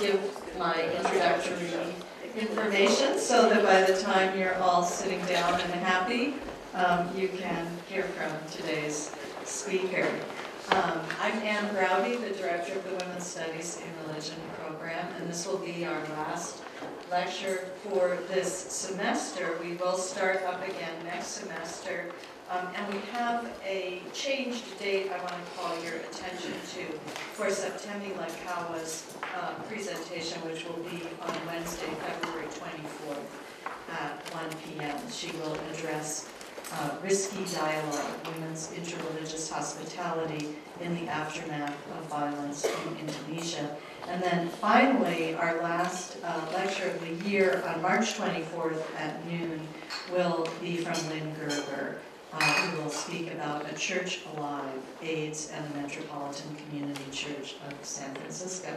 [0.00, 1.94] give my introductory
[2.34, 6.34] information so that by the time you're all sitting down and happy,
[6.74, 9.14] um, you can hear from today's
[9.44, 10.08] speaker.
[10.70, 15.46] Um, I'm Ann Braude, the Director of the Women's Studies in Religion program, and this
[15.46, 16.62] will be our last
[17.10, 19.58] lecture for this semester.
[19.62, 22.06] We will start up again next semester
[22.50, 26.84] um, and we have a changed date I want to call your attention to
[27.34, 33.24] for Septemmy Lakawa's uh, presentation, which will be on Wednesday, February 24th
[33.92, 34.98] at 1 p.m.
[35.10, 36.28] She will address
[36.72, 43.76] uh, risky dialogue, women's interreligious hospitality in the aftermath of violence in Indonesia.
[44.08, 49.60] And then finally, our last uh, lecture of the year on March 24th at noon
[50.12, 52.00] will be from Lynn Gerber
[52.32, 57.84] uh, who will speak about A Church Alive, AIDS and the Metropolitan Community Church of
[57.84, 58.70] San Francisco.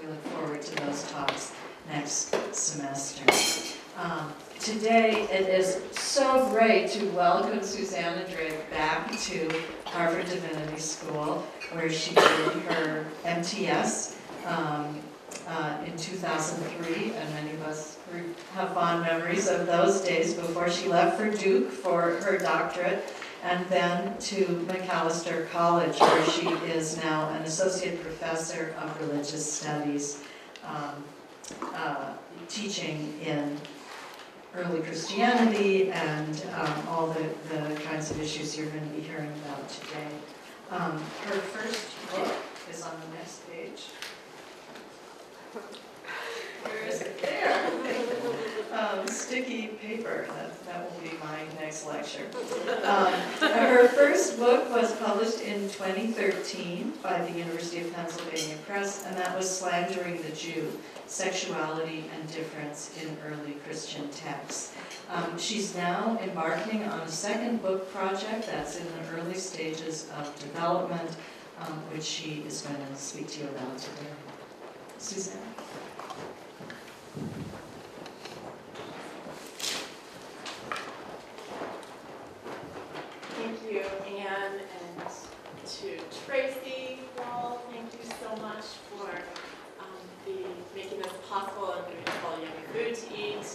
[0.00, 1.52] We look forward to those talks
[1.88, 3.76] next semester.
[3.96, 9.48] Um, Today, it is so great to welcome Susanna Drake back to
[9.84, 14.98] Harvard Divinity School, where she did her MTS um,
[15.46, 17.97] uh, in 2003, and many of us
[18.54, 23.12] have fond memories of those days before she left for Duke for her doctorate,
[23.44, 30.22] and then to Macalester College, where she is now an associate professor of religious studies,
[30.64, 31.04] um,
[31.74, 32.12] uh,
[32.48, 33.56] teaching in
[34.54, 39.30] early Christianity and um, all the, the kinds of issues you're going to be hearing
[39.44, 40.08] about today.
[40.70, 42.34] Um, her first book
[42.70, 43.84] is on the next page.
[46.64, 47.22] Where is it?
[47.22, 47.87] There.
[48.88, 52.24] Um, sticky paper, that, that will be my next lecture.
[52.84, 53.12] Um,
[53.50, 59.36] her first book was published in 2013 by the University of Pennsylvania Press, and that
[59.36, 60.72] was Slandering the Jew,
[61.06, 64.74] Sexuality and Difference in Early Christian Texts.
[65.10, 70.34] Um, she's now embarking on a second book project that's in the early stages of
[70.38, 71.16] development,
[71.60, 74.12] um, which she is going to speak to you about today.
[74.96, 75.42] Suzanne?
[83.38, 83.82] Thank you,
[84.18, 85.06] Anne, and
[85.64, 89.08] to Tracy Wall, thank you so much for
[89.78, 90.42] um, the,
[90.74, 93.46] making this possible and giving us all yummy food to eat.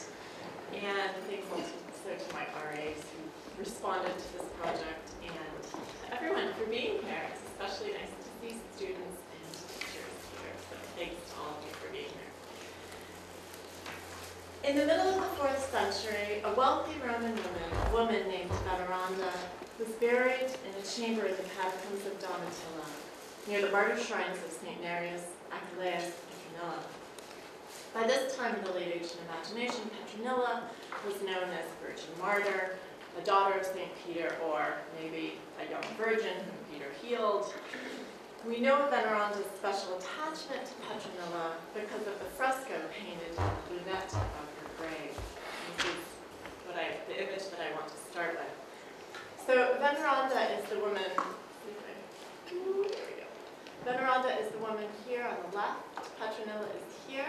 [0.71, 1.67] And thanks also
[2.15, 7.27] to my RAs who responded to this project and to everyone for being here.
[7.33, 11.75] It's especially nice to see students and teachers here, so thanks to all of you
[11.75, 12.31] for being here.
[14.63, 19.33] In the middle of the fourth century, a wealthy Roman woman, woman named Veneranda
[19.79, 21.49] was buried in a chamber in the
[23.47, 24.81] near the martyr shrines of St.
[24.81, 26.79] Nereus, Achilleus, and Petronilla.
[27.93, 30.63] By this time in the late ancient imagination, Petronilla
[31.05, 32.75] was known as virgin martyr,
[33.19, 33.89] a daughter of St.
[34.05, 37.53] Peter, or maybe a young virgin whom Peter healed.
[38.47, 44.13] We know Veneranda's special attachment to Petronilla because of the fresco painted in the lunette
[44.13, 45.15] of her grave.
[45.77, 46.01] This is
[46.65, 48.51] what I, the image that I want to start with.
[49.45, 51.11] So Veneranda is the woman,
[53.85, 55.83] Veneranda is the woman here on the left,
[56.19, 57.25] Petronilla is here.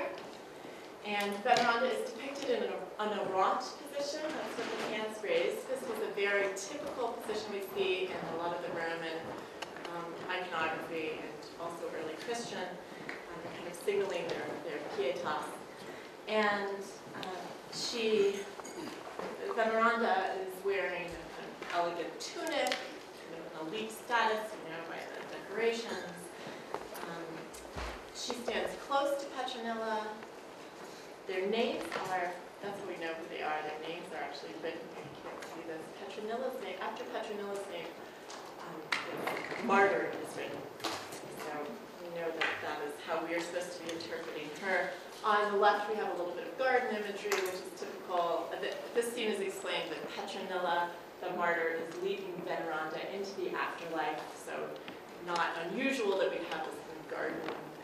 [1.05, 5.69] And Veneranda is depicted in an, an orant position, that's with the hands raised.
[5.69, 9.19] This was a very typical position we see in a lot of the Roman
[9.95, 12.65] um, iconography and also early Christian,
[13.09, 15.45] um, kind of signaling their, their pietas.
[16.29, 16.79] And
[17.21, 17.27] uh,
[17.75, 18.37] she,
[19.57, 22.77] Veneranda is wearing an elegant tunic,
[23.21, 24.51] kind of an elite status,
[25.54, 27.24] Um,
[28.15, 30.03] she stands close to Petronilla.
[31.28, 34.83] Their names are, that's how we know who they are, their names are actually written,
[34.98, 35.80] you can't see this.
[36.03, 37.86] Petronilla's name, after Petronilla's name,
[38.66, 40.59] um, martyr is written.
[40.83, 41.53] So
[42.03, 44.91] we know that that is how we are supposed to be interpreting her.
[45.24, 48.50] On the left, we have a little bit of garden imagery, which is typical.
[48.53, 48.57] uh,
[48.95, 50.91] This scene is explained that Petronilla,
[51.22, 54.21] the martyr, is leading Veneranda into the afterlife.
[54.45, 54.53] So
[55.26, 57.41] not unusual that we have this kind of garden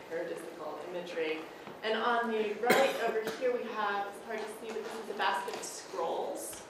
[0.09, 1.39] paradisical imagery.
[1.83, 5.15] And on the right over here, we have, it's hard to see, but this is
[5.15, 6.61] a basket of scrolls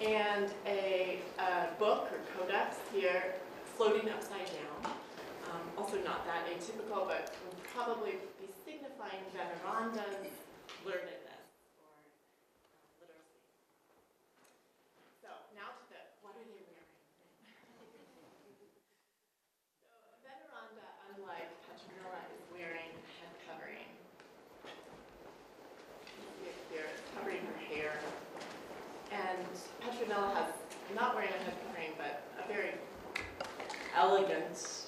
[0.00, 3.34] and a, uh book or codex here
[3.76, 4.92] floating upside down.
[5.50, 10.34] Um, also not that atypical, but would probably be signifying Veneranda's
[10.86, 11.46] learnedness
[11.82, 11.94] or
[12.62, 13.42] uh, literacy.
[15.22, 16.62] So now to the, what are they
[22.54, 22.98] wearing?
[29.88, 30.52] so Camilla has,
[30.94, 32.70] not wearing a head covering, but a very
[33.96, 34.86] elegant,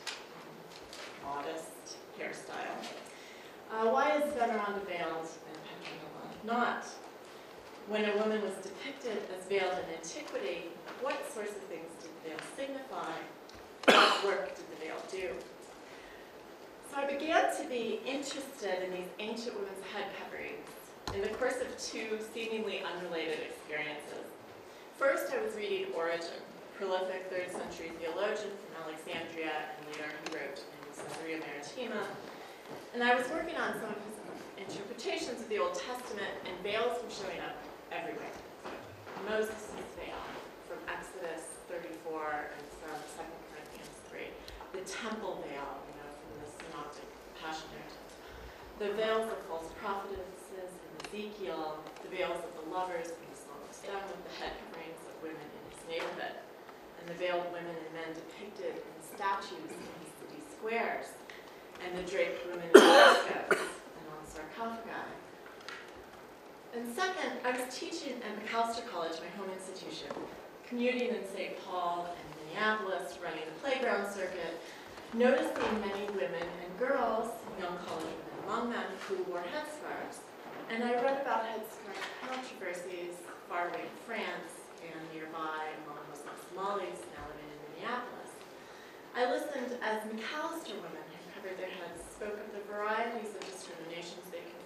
[1.25, 2.79] modest hairstyle.
[3.71, 6.45] Uh, why is Veneranda veiled in Petronilla?
[6.45, 6.87] Not
[8.01, 10.73] when a woman was depicted as veiled in antiquity,
[11.05, 13.13] what sorts of things did the veil signify?
[13.93, 15.37] What work did the veil do?
[16.89, 20.65] So I began to be interested in these ancient women's head coverings
[21.13, 24.25] in the course of two seemingly unrelated experiences.
[24.97, 26.41] First, I was reading Origen,
[26.81, 32.01] prolific third century theologian from Alexandria and later who wrote in Caesarea Maritima.
[32.97, 34.17] And I was working on some of his
[34.57, 37.60] interpretations of the Old Testament, and veils were showing up
[37.91, 38.31] everywhere.
[39.27, 40.23] Moses' veil
[40.71, 44.31] from Exodus 34 and from 2 Corinthians 3.
[44.79, 47.11] The temple veil, you know, from the synoptic
[47.43, 48.11] passion narrative.
[48.79, 53.59] The veils of false prophetesses in Ezekiel, the veils of the lovers in the Song
[53.59, 56.39] of Songs with the head coverings of women in his neighborhood,
[57.03, 61.11] and the veiled women and men depicted in statues in his city squares,
[61.83, 63.67] and the draped women in frescoes
[63.99, 65.30] and on sarcophagi.
[66.71, 70.07] And second, I was teaching at Macalester College, my home institution,
[70.63, 71.59] commuting in St.
[71.67, 74.55] Paul and Minneapolis, running the playground circuit,
[75.13, 77.27] noticing many women and girls,
[77.59, 80.23] young college women among them, who wore headscarves.
[80.71, 83.19] And I read about headscarf controversies
[83.51, 88.31] far away in France and nearby among Muslim Somalis now living in Minneapolis.
[89.19, 94.23] I listened as Macalester women who covered their heads spoke of the varieties of discriminations
[94.31, 94.60] they in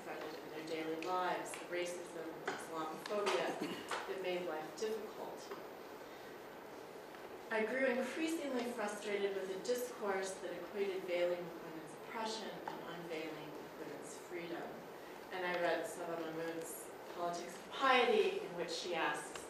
[0.66, 5.40] their daily lives, the racism, Islamophobia that made life difficult.
[7.50, 13.50] I grew increasingly frustrated with a discourse that equated veiling with women's oppression and unveiling
[13.55, 14.66] with women's freedom.
[15.37, 19.40] And I read Saba Mahmood's Politics of Piety, in which she asks,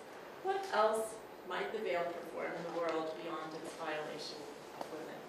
[0.43, 1.17] what else
[1.49, 4.41] might the veil perform in the world beyond its violation
[4.81, 5.21] of women?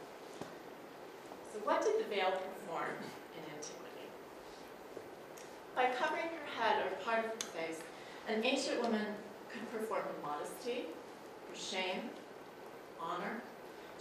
[1.53, 2.99] So what did the veil perform?
[5.85, 7.77] By covering her head or part of her face,
[8.27, 9.05] an ancient woman
[9.51, 10.87] could perform modesty,
[11.47, 12.09] her shame,
[12.99, 13.43] honor.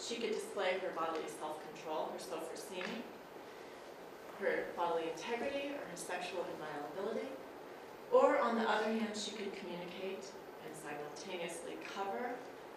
[0.00, 2.88] She could display her bodily self-control, her self-esteem,
[4.40, 7.28] her bodily integrity, or her sexual inviolability.
[8.10, 10.24] Or, on the other hand, she could communicate
[10.64, 12.32] and simultaneously cover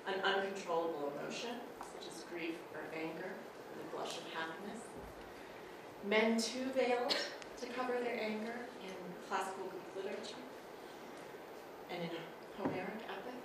[0.06, 4.84] an uncontrollable emotion, such as grief or anger, or the blush of happiness.
[6.04, 7.16] Men too veiled
[7.62, 8.68] to cover their anger
[9.28, 10.44] classical Greek literature
[11.92, 12.10] and in
[12.58, 13.42] Homeric epic.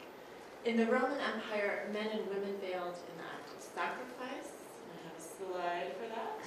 [0.64, 4.54] In the Roman Empire, men and women veiled in the act of sacrifice.
[4.86, 6.38] And I have a slide for that.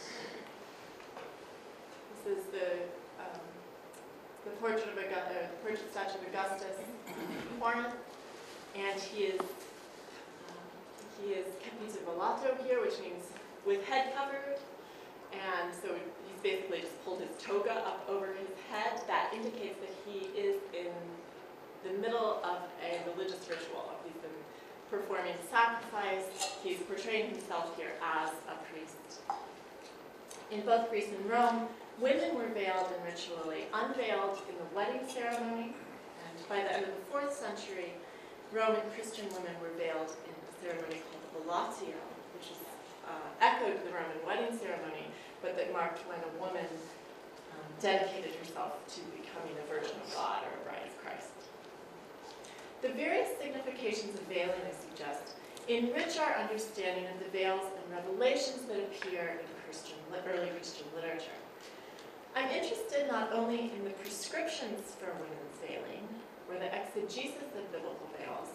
[2.24, 2.88] This is the
[3.20, 3.44] um,
[4.46, 7.94] the portrait of Augustus, uh, the portrait statue of Augustus in Corinth,
[8.76, 10.66] and he is um,
[11.22, 11.46] he is
[11.98, 13.26] a mulatto here, which means
[13.66, 14.58] with head covered,
[15.34, 15.90] and so
[16.46, 19.02] basically just pulled his toga up over his head.
[19.08, 20.94] That indicates that he is in
[21.82, 23.98] the middle of a religious ritual.
[24.06, 24.38] He's been
[24.92, 26.30] performing sacrifice.
[26.62, 29.26] He's portraying himself here as a priest.
[30.52, 31.66] In both Greece and Rome,
[32.00, 35.74] women were veiled and ritually unveiled in the wedding ceremony.
[35.74, 37.98] And by the end of the fourth century,
[38.54, 41.98] Roman Christian women were veiled in a ceremony called the velatio,
[42.38, 42.62] which is
[43.10, 45.10] uh, echoed the Roman wedding ceremony,
[45.46, 50.42] but that marked when a woman um, dedicated herself to becoming a virgin of God
[50.42, 51.30] or a bride of Christ.
[52.82, 55.38] The various significations of veiling, I suggest,
[55.70, 61.38] enrich our understanding of the veils and revelations that appear in Christian, early Christian literature.
[62.36, 66.10] I'm interested not only in the prescriptions for women's veiling,
[66.50, 68.50] or the exegesis of biblical veils,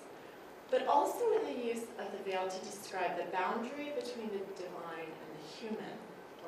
[0.70, 5.06] but also in the use of the veil to describe the boundary between the divine
[5.06, 5.96] and the human,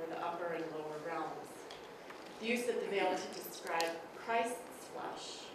[0.03, 1.47] or the upper and lower realms.
[2.41, 3.95] The use of the veil to describe
[4.27, 5.47] Christ's flesh,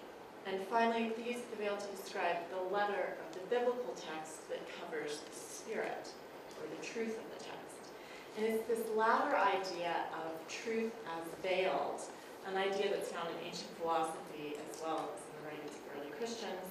[0.48, 4.48] and finally, the use of the veil to describe the letter of the biblical text
[4.50, 6.08] that covers the spirit,
[6.56, 7.92] or the truth of the text.
[8.38, 12.00] And it's this latter idea of truth as veiled,
[12.48, 16.12] an idea that's found in ancient philosophy as well as in the writings of early
[16.16, 16.64] Christians,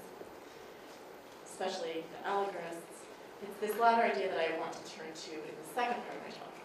[1.45, 3.05] especially the allegorists.
[3.43, 6.25] It's this latter idea that I want to turn to in the second part of
[6.25, 6.56] my talk.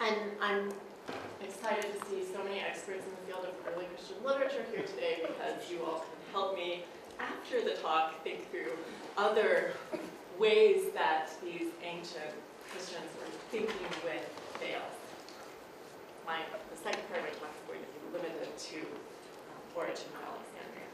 [0.00, 0.72] And I'm
[1.42, 5.22] excited to see so many experts in the field of early Christian literature here today
[5.26, 6.84] because you all can help me
[7.18, 8.72] after the talk think through
[9.16, 9.72] other
[10.38, 12.34] ways that these ancient
[12.70, 14.24] Christians were thinking with
[14.60, 14.96] veils.
[16.26, 16.40] My,
[16.70, 20.34] the second part of my talk is going to be limited to um, Origen of
[20.34, 20.90] Alexandria.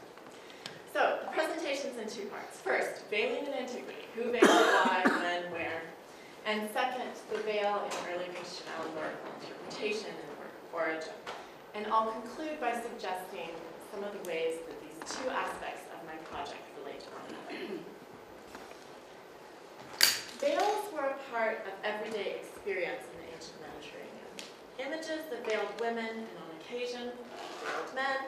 [0.93, 2.59] So the presentation questions in two parts.
[2.59, 4.07] First, veiling in antiquity.
[4.15, 5.81] Who veiled, why, when, where?
[6.45, 10.33] And second, the veil in early Christian allegorical interpretation and
[10.73, 11.15] Origen.
[11.73, 13.47] And I'll conclude by suggesting
[13.93, 17.79] some of the ways that these two aspects of my project relate to one another.
[20.43, 24.31] Veils were a part of everyday experience in the ancient Mediterranean.
[24.83, 27.15] Images that veiled women and on occasion
[27.63, 28.19] veiled men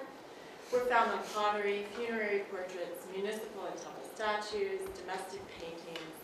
[0.72, 6.16] were found on pottery, funerary portraits, municipal and temple statues, domestic paintings.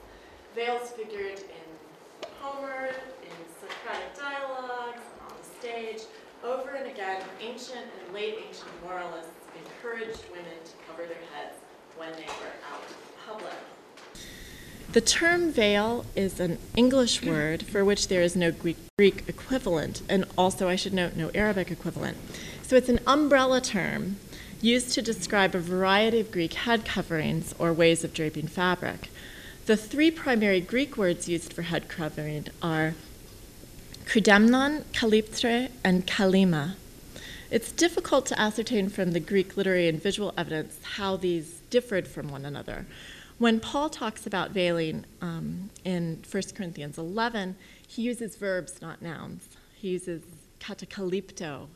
[0.55, 1.60] Veils figured in
[2.41, 2.89] Homer,
[3.23, 6.07] in Socratic dialogues, on the stage.
[6.43, 11.55] Over and again, ancient and late ancient moralists encouraged women to cover their heads
[11.97, 12.95] when they were out in
[13.27, 13.53] public.
[14.91, 20.25] The term veil is an English word for which there is no Greek equivalent, and
[20.37, 22.17] also, I should note, no Arabic equivalent.
[22.63, 24.17] So it's an umbrella term
[24.61, 29.09] used to describe a variety of Greek head coverings or ways of draping fabric.
[29.67, 32.95] The three primary Greek words used for head covering are
[34.05, 36.73] kridemnon, kalyptre, and kalima.
[37.51, 42.29] It's difficult to ascertain from the Greek literary and visual evidence how these differed from
[42.29, 42.87] one another.
[43.37, 47.55] When Paul talks about veiling um, in 1 Corinthians 11,
[47.87, 49.47] he uses verbs, not nouns.
[49.75, 50.23] He uses
[50.59, 51.67] katakalipto,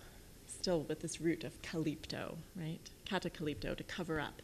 [0.47, 2.79] still with this root of kalipto, right?
[3.05, 4.41] Katakalipto, to cover up.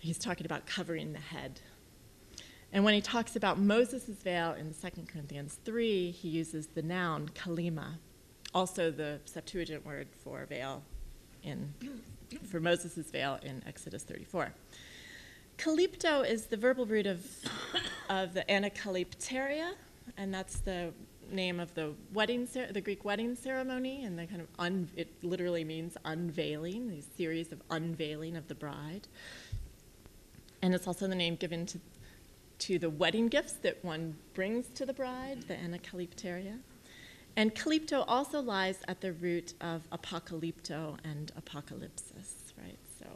[0.00, 1.60] He's talking about covering the head.
[2.72, 7.28] And when he talks about Moses' veil in 2 Corinthians 3, he uses the noun
[7.34, 7.98] kalima,
[8.54, 10.82] also the Septuagint word for veil
[11.42, 11.74] in,
[12.50, 14.54] for Moses' veil in Exodus 34.
[15.58, 17.26] Kalypto is the verbal root of,
[18.08, 19.72] of the anakalypteria,
[20.16, 20.94] and that's the
[21.30, 25.62] name of the wedding, the Greek wedding ceremony, and the kind of un, it literally
[25.62, 29.08] means unveiling, these series of unveiling of the bride.
[30.62, 31.80] And it's also the name given to
[32.62, 36.58] to the wedding gifts that one brings to the bride, the anacalypteria.
[37.34, 42.78] And calypto also lies at the root of apocalypto and apocalypsis, right?
[43.00, 43.06] So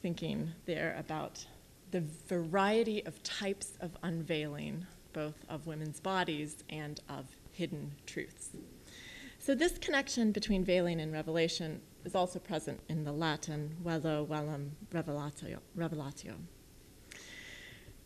[0.00, 1.46] thinking there about
[1.92, 8.48] the variety of types of unveiling, both of women's bodies and of hidden truths.
[9.38, 14.70] So this connection between veiling and revelation is also present in the Latin velo velum
[14.92, 15.58] revelatio.
[15.78, 16.34] revelatio.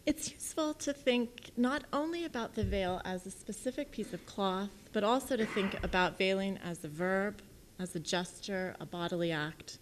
[0.07, 4.71] It's useful to think not only about the veil as a specific piece of cloth,
[4.93, 7.43] but also to think about veiling as a verb,
[7.81, 9.79] as a gesture, a bodily act,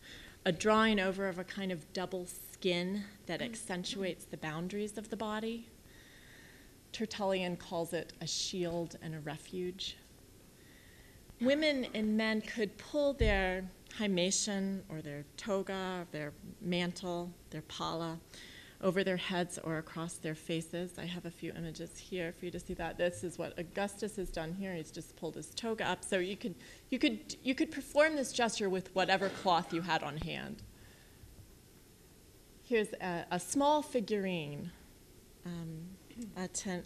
[0.47, 3.45] a drawing over of a kind of double skin that mm.
[3.45, 5.69] accentuates the boundaries of the body.
[6.93, 9.99] Tertullian calls it a shield and a refuge.
[11.39, 18.19] Women and men could pull their himation or their toga, their mantle, their palla,
[18.81, 20.99] over their heads or across their faces.
[20.99, 22.99] I have a few images here for you to see that.
[22.99, 24.75] This is what Augustus has done here.
[24.75, 26.05] He's just pulled his toga up.
[26.05, 26.55] So you could,
[26.91, 30.63] you could, you could perform this gesture with whatever cloth you had on hand.
[32.63, 34.71] Here's a, a small figurine,
[35.45, 35.81] um,
[36.37, 36.83] a, ten,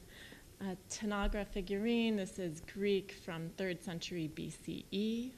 [0.60, 2.16] a tanagra figurine.
[2.16, 5.30] This is Greek from 3rd century BCE.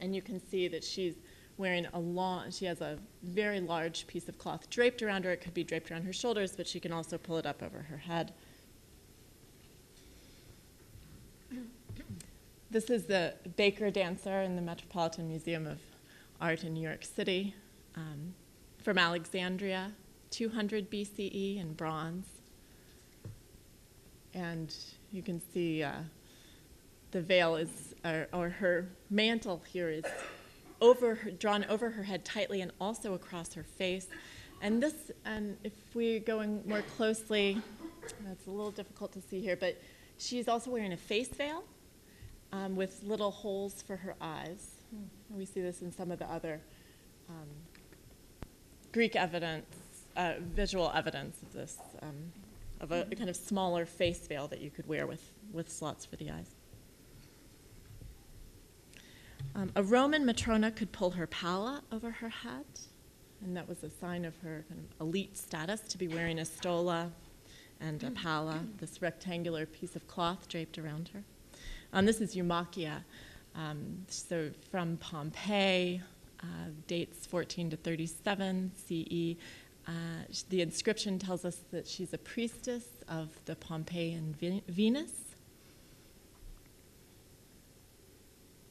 [0.00, 1.16] And you can see that she's
[1.60, 5.30] wearing a long, she has a very large piece of cloth draped around her.
[5.30, 7.82] It could be draped around her shoulders, but she can also pull it up over
[7.82, 8.32] her head.
[12.72, 15.80] This is the Baker dancer in the Metropolitan Museum of
[16.40, 17.52] Art in New York City
[17.96, 18.32] um,
[18.78, 19.90] from Alexandria,
[20.30, 22.28] 200 BCE in bronze.
[24.34, 24.72] And
[25.10, 25.94] you can see uh,
[27.10, 30.04] the veil is, or, or her mantle here is
[30.80, 34.06] over her, drawn over her head tightly and also across her face.
[34.62, 37.60] And this, and if we're going more closely,
[38.30, 39.80] it's a little difficult to see here, but
[40.18, 41.64] she's also wearing a face veil
[42.52, 44.70] um, with little holes for her eyes.
[44.90, 45.36] Hmm.
[45.38, 46.60] We see this in some of the other
[47.28, 47.48] um,
[48.92, 49.66] Greek evidence,
[50.16, 52.32] uh, visual evidence of this, um,
[52.80, 56.04] of a, a kind of smaller face veil that you could wear with, with slots
[56.04, 56.54] for the eyes.
[59.54, 62.64] Um, a Roman Matrona could pull her palla over her head,
[63.42, 66.44] and that was a sign of her kind of elite status to be wearing a
[66.44, 67.10] stola
[67.80, 71.22] and a palla, this rectangular piece of cloth draped around her.
[71.92, 73.02] Um, this is Eumachia,
[73.54, 76.00] um, so from Pompeii,
[76.42, 76.46] uh,
[76.86, 79.36] dates 14 to 37 CE.
[79.88, 79.92] Uh,
[80.50, 84.34] the inscription tells us that she's a priestess of the Pompeian
[84.68, 85.29] Venus.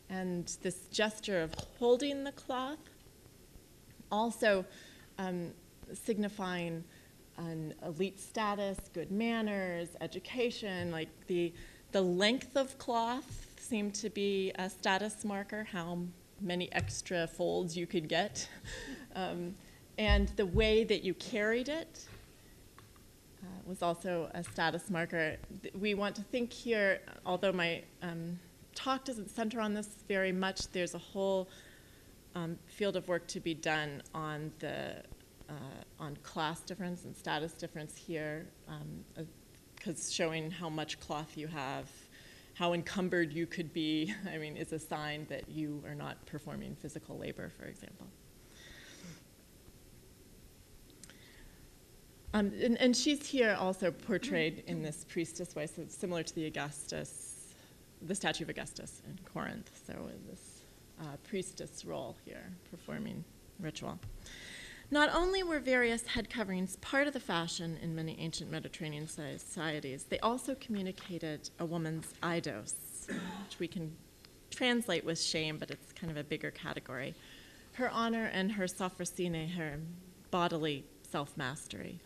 [0.10, 2.80] And this gesture of holding the cloth
[4.12, 4.66] also
[5.18, 5.52] um,
[5.94, 6.84] signifying
[7.38, 10.92] an elite status, good manners, education.
[10.92, 11.54] Like the
[11.92, 16.00] the length of cloth seemed to be a status marker, how
[16.40, 18.48] many extra folds you could get,
[19.16, 19.56] um,
[19.98, 22.06] and the way that you carried it
[23.42, 25.38] uh, was also a status marker.
[25.80, 28.40] We want to think here, although my um,
[28.80, 31.50] talk doesn't center on this very much, there's a whole
[32.36, 35.04] um, field of work to be done on the
[35.50, 35.54] uh,
[36.00, 38.46] on class difference and status difference here,
[39.76, 41.90] because showing how much cloth you have,
[42.54, 46.76] how encumbered you could be, I mean, is a sign that you are not performing
[46.76, 48.08] physical labor, for example.
[52.36, 56.46] Um, and, and she's here also portrayed in this priestess way, so similar to the
[56.46, 57.29] Augustus,
[58.02, 59.70] the statue of Augustus in Corinth.
[59.86, 59.94] So
[60.30, 60.64] this
[61.02, 63.24] uh, priestess role here, performing
[63.60, 64.00] ritual.
[64.92, 70.06] Not only were various head coverings part of the fashion in many ancient Mediterranean societies,
[70.06, 72.74] they also communicated a woman's aidos,
[73.08, 73.96] which we can
[74.50, 77.14] translate with shame, but it's kind of a bigger category.
[77.74, 79.80] Her honor and her sophrosyne, her
[80.32, 82.00] bodily self mastery.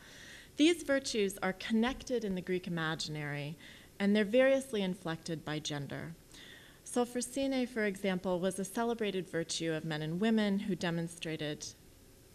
[0.58, 3.58] These virtues are connected in the Greek imaginary,
[4.00, 6.16] and they're variously inflected by gender.
[6.86, 11.66] Sophrosyne, for example, was a celebrated virtue of men and women who demonstrated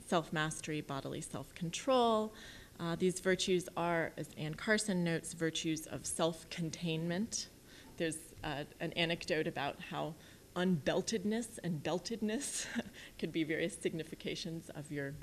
[0.07, 2.33] self mastery, bodily self control.
[2.81, 7.49] Uh, these virtues are, as Anne Carson notes, virtues of self containment.
[7.97, 10.15] There's uh, an anecdote about how
[10.57, 12.67] unbeltedness and beltedness
[13.19, 15.15] could be various significations of your,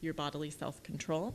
[0.00, 1.34] your bodily self control.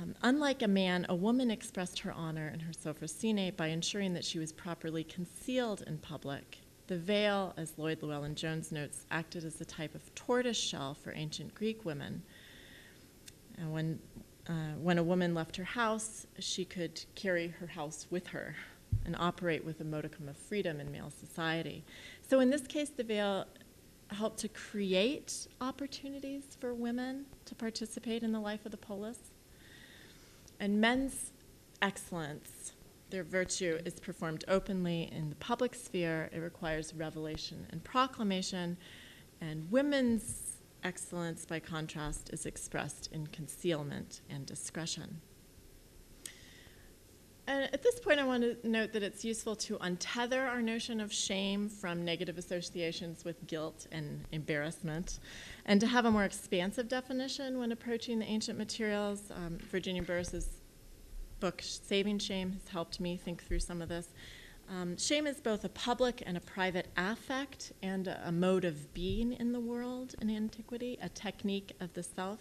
[0.00, 4.24] Um, unlike a man, a woman expressed her honor and her sophrosyne by ensuring that
[4.24, 6.58] she was properly concealed in public.
[6.86, 11.12] The veil, as Lloyd Llewellyn Jones notes, acted as a type of tortoise shell for
[11.14, 12.22] ancient Greek women.
[13.56, 13.98] And when,
[14.48, 18.54] uh, when a woman left her house, she could carry her house with her
[19.04, 21.84] and operate with a modicum of freedom in male society.
[22.28, 23.46] So, in this case, the veil
[24.10, 29.18] helped to create opportunities for women to participate in the life of the polis.
[30.60, 31.32] And men's
[31.80, 32.72] excellence,
[33.10, 36.28] their virtue, is performed openly in the public sphere.
[36.32, 38.76] It requires revelation and proclamation.
[39.40, 45.20] And women's excellence, by contrast, is expressed in concealment and discretion.
[47.48, 51.00] And at this point, I want to note that it's useful to untether our notion
[51.00, 55.18] of shame from negative associations with guilt and embarrassment,
[55.64, 59.32] and to have a more expansive definition when approaching the ancient materials.
[59.34, 60.60] Um, Virginia Burrus's
[61.40, 64.08] book, Saving Shame, has helped me think through some of this.
[64.68, 68.92] Um, shame is both a public and a private affect and a, a mode of
[68.92, 72.40] being in the world in antiquity, a technique of the self.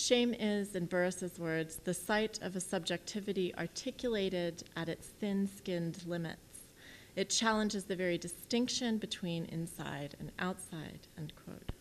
[0.00, 6.02] Shame is, in Burrus's words, the site of a subjectivity articulated at its thin skinned
[6.06, 6.62] limits.
[7.16, 11.72] It challenges the very distinction between inside and outside, end quote.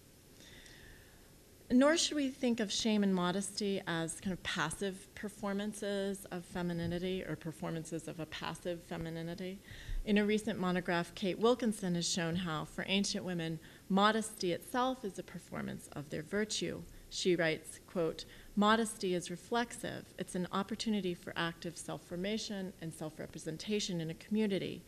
[1.72, 7.24] Nor should we think of shame and modesty as kind of passive performances of femininity
[7.24, 9.62] or performances of a passive femininity.
[10.04, 15.18] In a recent monograph, Kate Wilkinson has shown how, for ancient women, modesty itself is
[15.18, 16.82] a performance of their virtue.
[17.10, 20.06] She writes, quote, modesty is reflexive.
[20.18, 24.84] It's an opportunity for active self-formation and self-representation in a community.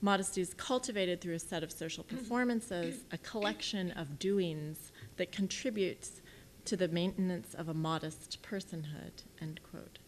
[0.00, 2.16] Modesty is cultivated through a set of social mm-hmm.
[2.16, 6.20] performances, a collection of doings that contributes
[6.66, 9.98] to the maintenance of a modest personhood, end quote.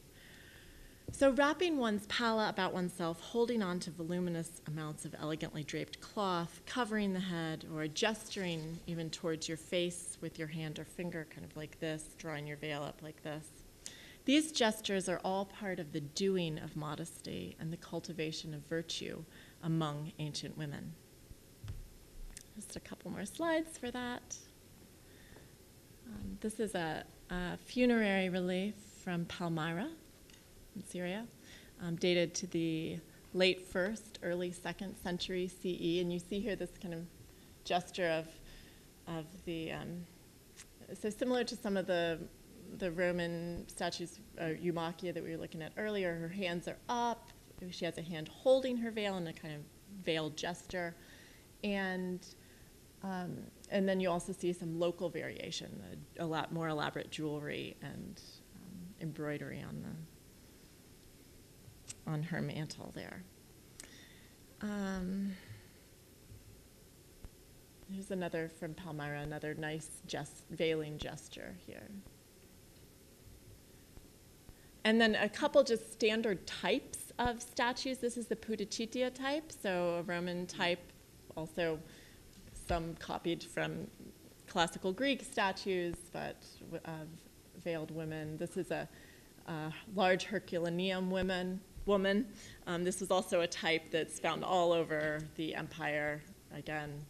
[1.11, 6.61] So, wrapping one's palla about oneself, holding on to voluminous amounts of elegantly draped cloth,
[6.67, 11.47] covering the head, or gesturing even towards your face with your hand or finger, kind
[11.47, 13.47] of like this, drawing your veil up like this.
[14.27, 19.25] These gestures are all part of the doing of modesty and the cultivation of virtue
[19.63, 20.93] among ancient women.
[22.55, 24.37] Just a couple more slides for that.
[26.07, 29.89] Um, this is a, a funerary relief from Palmyra
[30.79, 31.27] in Syria,
[31.83, 32.99] um, dated to the
[33.35, 36.01] late first, early second century CE.
[36.01, 37.01] And you see here this kind of
[37.65, 38.27] gesture of,
[39.07, 40.07] of the, um,
[41.01, 42.19] so similar to some of the,
[42.79, 47.31] the Roman statues, uh, Eumachia that we were looking at earlier, her hands are up.
[47.71, 49.61] She has a hand holding her veil in a kind of
[50.05, 50.95] veiled gesture.
[51.65, 52.25] And
[53.03, 53.37] um,
[53.71, 55.81] and then you also see some local variation,
[56.19, 58.21] a, a lot more elaborate jewelry and
[58.57, 60.18] um, embroidery on the
[62.09, 63.23] on her mantle there.
[64.63, 65.33] Um,
[67.93, 71.89] here's another from Palmyra, another nice gest, veiling gesture here.
[74.85, 77.99] And then a couple just standard types of statues.
[77.99, 80.81] This is the Pudicitia type, so a Roman type,
[81.37, 81.79] also
[82.67, 83.87] some copied from
[84.47, 86.43] classical Greek statues, but
[86.85, 87.07] of
[87.63, 88.39] veiled women.
[88.39, 88.89] This is a,
[89.47, 92.27] a large Herculaneum women, woman.
[92.67, 96.23] Um, this was also a type that's found all over the empire.
[96.55, 97.05] Again,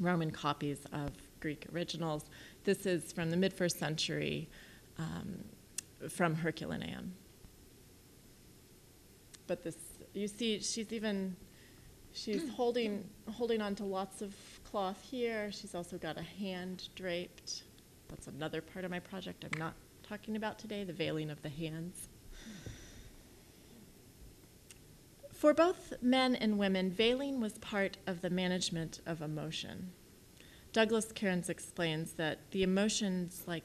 [0.00, 2.24] Roman copies of Greek originals.
[2.64, 4.48] This is from the mid first century
[4.98, 5.44] um,
[6.08, 7.12] from Herculaneum.
[9.46, 9.76] But this,
[10.12, 11.36] you see, she's even,
[12.12, 15.50] she's holding, holding on to lots of cloth here.
[15.52, 17.62] She's also got a hand draped.
[18.08, 21.48] That's another part of my project I'm not talking about today, the veiling of the
[21.48, 22.08] hands.
[25.38, 29.92] For both men and women, veiling was part of the management of emotion.
[30.72, 33.62] Douglas Cairns explains that the emotions like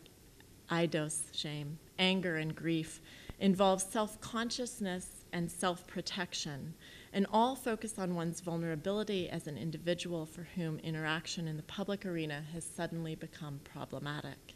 [0.70, 3.02] aidos, shame, anger, and grief
[3.40, 6.76] involve self consciousness and self protection,
[7.12, 12.06] and all focus on one's vulnerability as an individual for whom interaction in the public
[12.06, 14.54] arena has suddenly become problematic.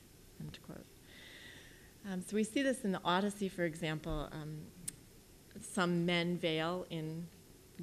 [2.08, 4.30] Um, so we see this in the Odyssey, for example.
[4.32, 4.60] Um,
[5.62, 7.28] some men veil in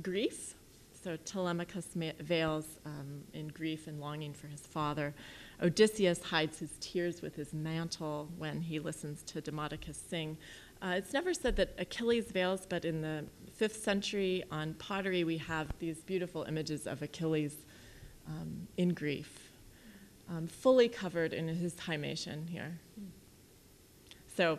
[0.03, 0.55] grief.
[1.03, 1.89] So Telemachus
[2.21, 5.15] veils um, in grief and longing for his father.
[5.63, 10.39] Odysseus hides his tears with his mantle when he listens to Demodocus sing.
[10.83, 15.39] Uh, it's never said that Achilles veils, but in the fifth century on pottery, we
[15.39, 17.55] have these beautiful images of Achilles
[18.27, 19.53] um, in grief,
[20.29, 22.79] um, fully covered in his himation here.
[24.37, 24.59] So,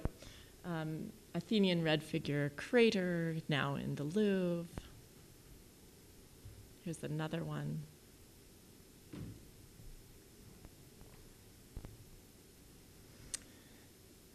[0.63, 4.65] um, Athenian red figure crater, now in the Louvre.
[6.81, 7.83] Here's another one.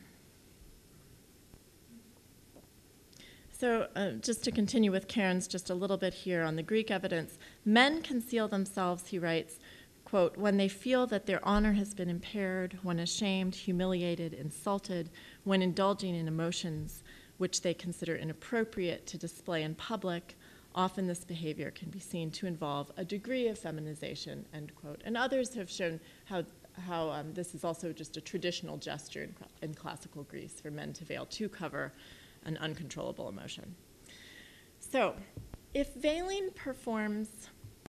[3.60, 6.90] So, uh, just to continue with Cairns just a little bit here on the Greek
[6.90, 9.58] evidence, men conceal themselves, he writes,
[10.10, 15.08] quote, when they feel that their honor has been impaired, when ashamed, humiliated, insulted,
[15.44, 17.04] when indulging in emotions
[17.38, 20.36] which they consider inappropriate to display in public,
[20.74, 25.00] often this behavior can be seen to involve a degree of feminization, end quote.
[25.04, 26.42] And others have shown how,
[26.88, 30.92] how um, this is also just a traditional gesture in, in classical Greece for men
[30.94, 31.92] to veil to cover
[32.44, 33.76] an uncontrollable emotion.
[34.80, 35.14] So,
[35.72, 37.28] if veiling performs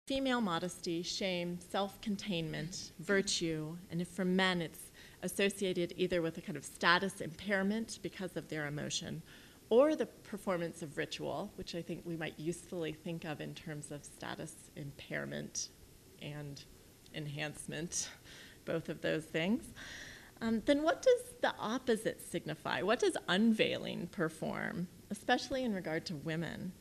[0.10, 4.92] female modesty, shame, self containment, virtue, and if for men it's
[5.22, 9.22] associated either with a kind of status impairment because of their emotion
[9.70, 13.92] or the performance of ritual, which I think we might usefully think of in terms
[13.92, 15.70] of status impairment
[16.24, 16.60] and
[17.14, 18.10] enhancement,
[18.66, 19.64] both of those things
[20.42, 22.82] um, then what does the opposite signify?
[22.82, 26.72] What does unveiling perform, especially in regard to women?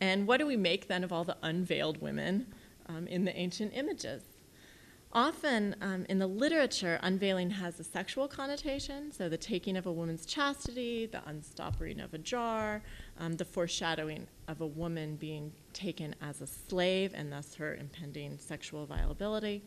[0.00, 2.52] And what do we make then of all the unveiled women
[2.88, 4.22] um, in the ancient images?
[5.12, 9.92] Often um, in the literature, unveiling has a sexual connotation, so the taking of a
[9.92, 12.82] woman's chastity, the unstopping of a jar,
[13.18, 18.36] um, the foreshadowing of a woman being taken as a slave and thus her impending
[18.38, 19.62] sexual viability.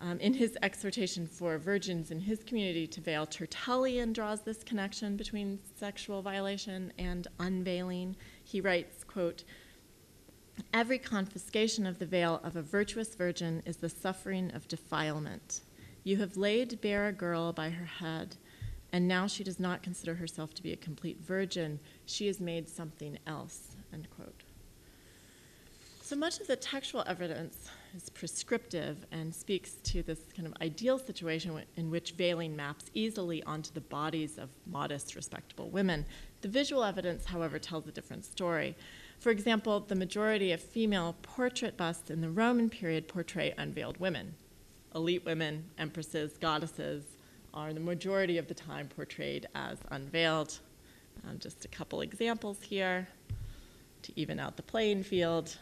[0.00, 5.16] Um, in his exhortation for virgins in his community to veil, Tertullian draws this connection
[5.16, 8.16] between sexual violation and unveiling.
[8.42, 9.44] He writes, quote,
[10.72, 15.60] Every confiscation of the veil of a virtuous virgin is the suffering of defilement.
[16.04, 18.36] You have laid bare a girl by her head,
[18.92, 21.80] and now she does not consider herself to be a complete virgin.
[22.06, 23.76] She is made something else.
[23.92, 24.42] End quote.
[26.02, 30.98] So much of the textual evidence is prescriptive and speaks to this kind of ideal
[30.98, 36.04] situation in which veiling maps easily onto the bodies of modest, respectable women.
[36.42, 38.76] The visual evidence, however, tells a different story.
[39.24, 44.34] For example, the majority of female portrait busts in the Roman period portray unveiled women.
[44.94, 47.04] Elite women, empresses, goddesses,
[47.54, 50.58] are the majority of the time portrayed as unveiled.
[51.26, 53.08] Um, just a couple examples here
[54.02, 55.56] to even out the playing field.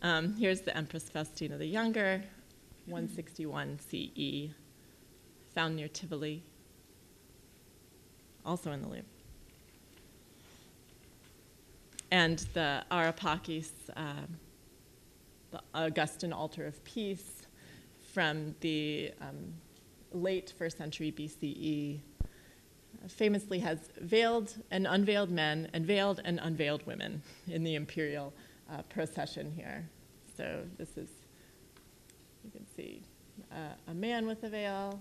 [0.00, 2.24] Um, here's the Empress Faustina the Younger,
[2.86, 4.54] 161 CE,
[5.54, 6.42] found near Tivoli,
[8.46, 9.15] also in the Louvre.
[12.10, 14.26] And the Ara Pacis, uh,
[15.50, 17.46] the Augustan altar of peace
[18.12, 19.54] from the um,
[20.12, 22.00] late first century BCE,
[23.08, 28.32] famously has veiled and unveiled men and veiled and unveiled women in the imperial
[28.72, 29.88] uh, procession here.
[30.36, 31.08] So this is
[32.44, 33.02] you can see
[33.52, 35.00] uh, a man with a veil.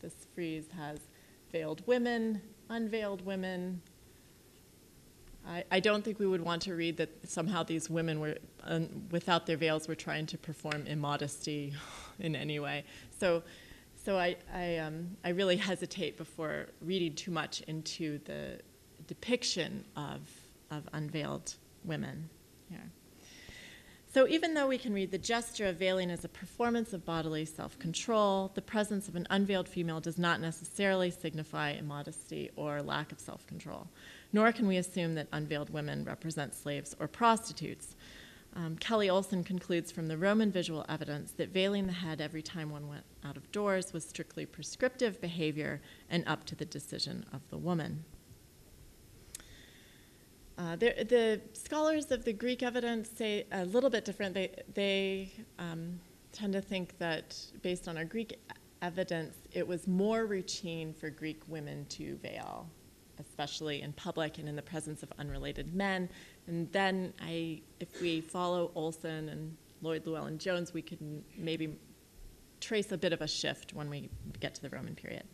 [0.00, 0.98] This frieze has
[1.50, 3.80] veiled women, unveiled women.
[5.46, 8.88] I, I don't think we would want to read that somehow these women were, um,
[9.10, 11.74] without their veils, were trying to perform immodesty
[12.18, 12.84] in any way.
[13.18, 13.42] So,
[14.04, 18.60] so I, I, um, I really hesitate before reading too much into the
[19.06, 20.20] depiction of,
[20.70, 21.54] of unveiled
[21.84, 22.28] women
[22.70, 22.90] here.
[24.14, 27.44] So even though we can read the gesture of veiling as a performance of bodily
[27.44, 33.18] self-control, the presence of an unveiled female does not necessarily signify immodesty or lack of
[33.18, 33.88] self-control.
[34.34, 37.94] Nor can we assume that unveiled women represent slaves or prostitutes.
[38.56, 42.70] Um, Kelly Olson concludes from the Roman visual evidence that veiling the head every time
[42.70, 47.48] one went out of doors was strictly prescriptive behavior and up to the decision of
[47.48, 48.04] the woman.
[50.58, 54.34] Uh, the scholars of the Greek evidence say a little bit different.
[54.34, 56.00] They, they um,
[56.32, 58.36] tend to think that based on our Greek
[58.82, 62.68] evidence, it was more routine for Greek women to veil,
[63.18, 66.08] especially in public and in the presence of unrelated men.
[66.46, 70.98] And then, I, if we follow Olson and Lloyd Llewellyn Jones, we could
[71.36, 71.76] maybe
[72.60, 74.08] trace a bit of a shift when we
[74.40, 75.24] get to the Roman period.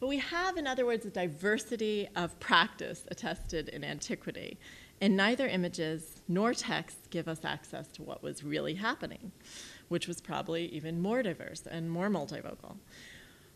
[0.00, 4.58] But we have, in other words, a diversity of practice attested in antiquity,
[5.00, 9.32] and neither images nor texts give us access to what was really happening,
[9.88, 12.76] which was probably even more diverse and more multivocal.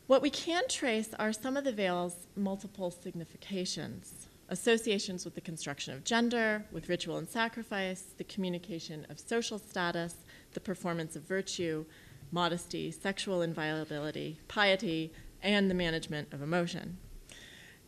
[0.09, 5.92] What we can trace are some of the veil's multiple significations associations with the construction
[5.92, 10.14] of gender, with ritual and sacrifice, the communication of social status,
[10.55, 11.85] the performance of virtue,
[12.33, 16.97] modesty, sexual inviolability, piety, and the management of emotion.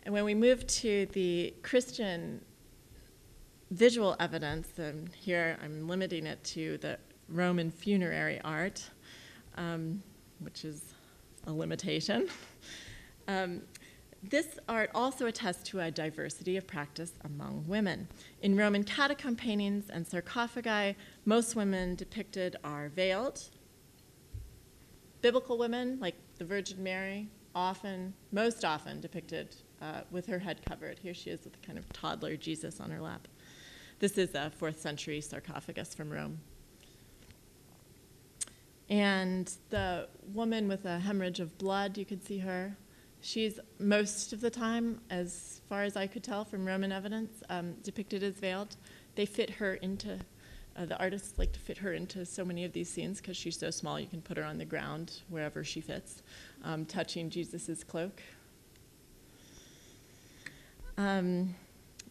[0.03, 2.45] And when we move to the Christian
[3.71, 6.99] visual evidence, and here I'm limiting it to the
[7.31, 8.91] Roman funerary art,
[9.57, 10.03] um,
[10.41, 10.93] which is
[11.47, 12.29] a limitation.
[13.29, 13.63] um,
[14.23, 18.07] this art also attests to a diversity of practice among women.
[18.43, 23.43] In Roman catacomb paintings and sarcophagi, most women depicted are veiled.
[25.23, 30.99] Biblical women, like the Virgin Mary, often, most often depicted uh, with her head covered.
[30.99, 33.27] Here she is with a kind of toddler Jesus on her lap.
[34.01, 36.41] This is a fourth century sarcophagus from Rome.
[38.91, 42.77] And the woman with a hemorrhage of blood, you could see her.
[43.21, 47.75] She's most of the time, as far as I could tell from Roman evidence, um,
[47.85, 48.77] depicted as veiled.
[49.15, 50.19] They fit her into
[50.77, 53.59] uh, the artists like to fit her into so many of these scenes because she's
[53.59, 56.23] so small, you can put her on the ground wherever she fits,
[56.65, 58.23] um, touching Jesus' cloak.
[60.97, 61.55] Um,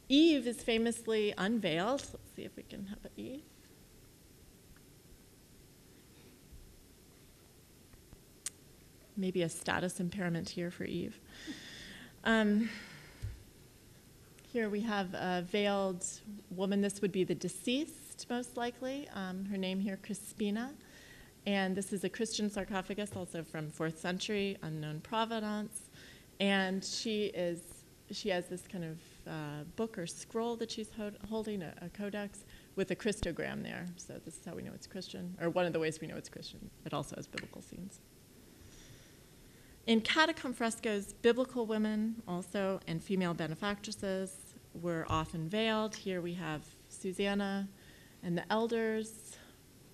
[0.08, 2.02] Eve is famously unveiled.
[2.14, 3.42] Let's see if we can have Eve.
[9.20, 11.20] Maybe a status impairment here for Eve.
[12.24, 12.70] Um,
[14.52, 16.06] here we have a veiled
[16.50, 16.82] woman.
[16.82, 19.10] This would be the deceased most likely.
[19.14, 20.72] Um, her name here, Crispina.
[21.46, 25.90] And this is a Christian sarcophagus, also from fourth century, unknown provenance.
[26.40, 27.60] And she is
[28.12, 31.90] she has this kind of uh, book or scroll that she's ho- holding, a, a,
[31.90, 32.44] codex,
[32.76, 33.86] with a Christogram there.
[33.98, 36.16] So this is how we know it's Christian, or one of the ways we know
[36.16, 36.72] it's Christian.
[36.86, 38.00] It also has biblical scenes.
[39.90, 44.36] In catacomb frescoes, biblical women also and female benefactresses
[44.80, 45.96] were often veiled.
[45.96, 47.68] Here we have Susanna
[48.22, 49.36] and the elders,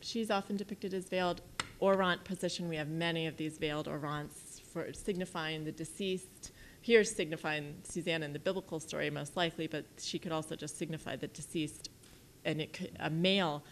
[0.01, 1.39] she's often depicted as veiled.
[1.81, 6.51] Orant position, we have many of these veiled orants for signifying the deceased.
[6.81, 11.15] Here, signifying Susanna in the biblical story, most likely, but she could also just signify
[11.15, 11.89] the deceased,
[12.43, 13.63] and it could, a male,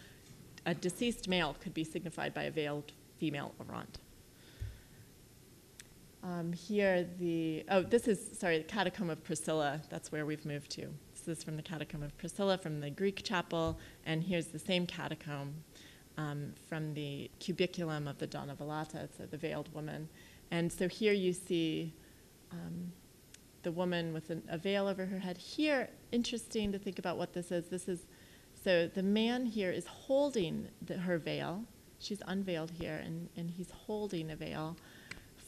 [0.64, 3.98] a deceased male could be signified by a veiled female orant.
[6.24, 9.82] Um, here, the oh, this is sorry, the Catacomb of Priscilla.
[9.90, 10.88] That's where we've moved to.
[11.12, 14.86] This is from the Catacomb of Priscilla from the Greek chapel, and here's the same
[14.86, 15.52] catacomb
[16.16, 20.08] um, from the cubiculum of the Donna Velata, so the veiled woman.
[20.50, 21.92] And so here you see
[22.50, 22.92] um,
[23.62, 25.36] the woman with an, a veil over her head.
[25.36, 27.66] Here, interesting to think about what this is.
[27.66, 28.06] This is
[28.62, 31.64] so the man here is holding the, her veil.
[31.98, 34.78] She's unveiled here, and, and he's holding a veil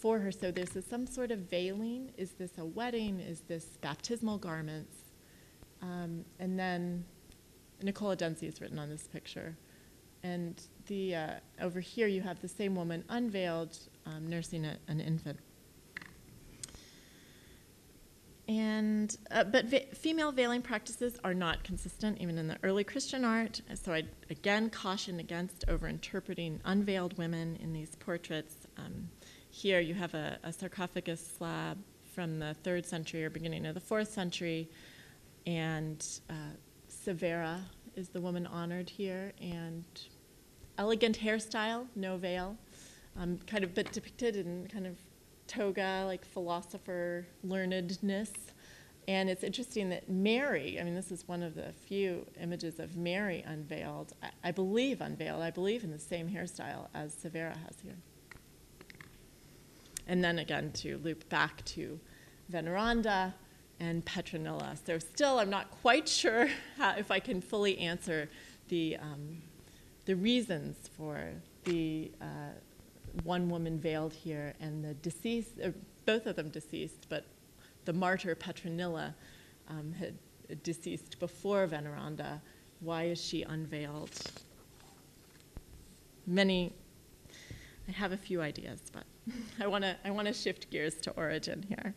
[0.07, 0.31] for her.
[0.31, 2.13] So there's some sort of veiling.
[2.17, 3.19] Is this a wedding?
[3.19, 4.95] Is this baptismal garments?
[5.83, 7.05] Um, and then
[7.83, 9.57] Nicola Denzi is written on this picture.
[10.23, 15.01] And the, uh, over here you have the same woman unveiled um, nursing a, an
[15.01, 15.41] infant.
[18.49, 23.25] and uh, but va- female veiling practices are not consistent even in the early Christian
[23.25, 23.61] art.
[23.75, 28.69] So I again caution against overinterpreting unveiled women in these portraits.
[28.79, 29.09] Um,
[29.57, 31.79] here you have a, a sarcophagus slab
[32.15, 34.69] from the third century or beginning of the fourth century,
[35.47, 36.35] and uh,
[36.89, 37.61] Severa
[37.95, 39.85] is the woman honored here, and
[40.77, 42.59] elegant hairstyle, no veil,
[43.19, 44.99] um, kind of but depicted in kind of
[45.47, 48.33] toga, like philosopher learnedness.
[49.09, 52.95] And it's interesting that Mary, I mean, this is one of the few images of
[52.99, 57.81] Mary unveiled, I, I believe unveiled, I believe in the same hairstyle as Severa has
[57.83, 57.97] here.
[60.07, 61.99] And then again, to loop back to
[62.53, 63.35] Veneranda
[63.81, 64.77] and Petronilla.
[64.87, 68.29] So, still, I'm not quite sure how, if I can fully answer
[68.69, 69.43] the, um,
[70.05, 71.31] the reasons for
[71.65, 72.53] the uh,
[73.25, 75.71] one woman veiled here and the deceased, uh,
[76.05, 77.25] both of them deceased, but
[77.85, 79.15] the martyr Petronilla
[79.69, 80.15] um, had
[80.63, 82.41] deceased before Veneranda.
[82.81, 84.11] Why is she unveiled?
[86.27, 86.73] Many,
[87.89, 89.05] I have a few ideas, but
[89.61, 91.95] I want to I want to shift gears to Origen here.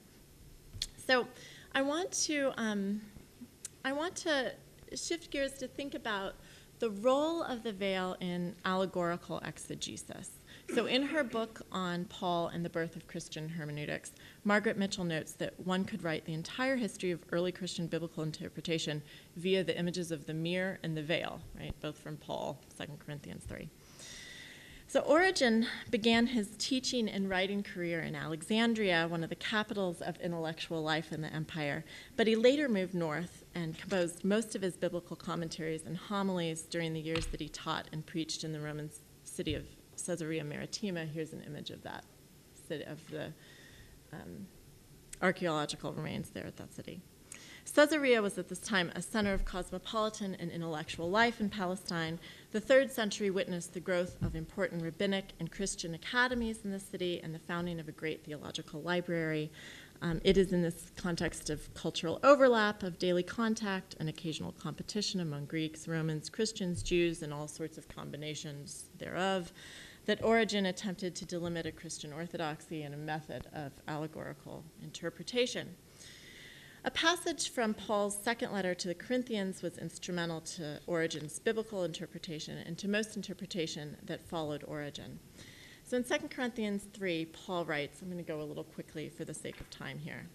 [1.08, 1.28] So,
[1.74, 3.02] I want to um,
[3.84, 4.54] I want to
[4.96, 6.36] shift gears to think about
[6.80, 10.40] the role of the veil in allegorical exegesis.
[10.74, 14.12] So, in her book on Paul and the birth of Christian hermeneutics,
[14.44, 19.02] Margaret Mitchell notes that one could write the entire history of early Christian biblical interpretation
[19.36, 21.74] via the images of the mirror and the veil, right?
[21.82, 23.68] Both from Paul, 2 Corinthians 3.
[24.90, 30.18] So, Origen began his teaching and writing career in Alexandria, one of the capitals of
[30.20, 34.76] intellectual life in the empire, but he later moved north and composed most of his
[34.76, 38.90] biblical commentaries and homilies during the years that he taught and preached in the Roman
[39.24, 39.68] city of
[40.04, 41.06] Caesarea Maritima.
[41.06, 42.04] Here's an image of that,
[42.68, 43.32] city of the
[44.12, 44.48] um,
[45.22, 47.00] archaeological remains there at that city.
[47.72, 52.20] Caesarea was at this time a center of cosmopolitan and intellectual life in Palestine.
[52.52, 57.20] The third century witnessed the growth of important rabbinic and Christian academies in the city
[57.22, 59.52] and the founding of a great theological library.
[60.02, 65.20] Um, it is in this context of cultural overlap, of daily contact, and occasional competition
[65.20, 69.52] among Greeks, Romans, Christians, Jews, and all sorts of combinations thereof
[70.06, 75.76] that Origen attempted to delimit a Christian orthodoxy and a method of allegorical interpretation.
[76.86, 82.58] A passage from Paul's second letter to the Corinthians was instrumental to Origen's biblical interpretation
[82.58, 85.20] and to most interpretation that followed Origen.
[85.84, 89.26] So in 2 Corinthians 3, Paul writes, I'm going to go a little quickly for
[89.26, 90.28] the sake of time here.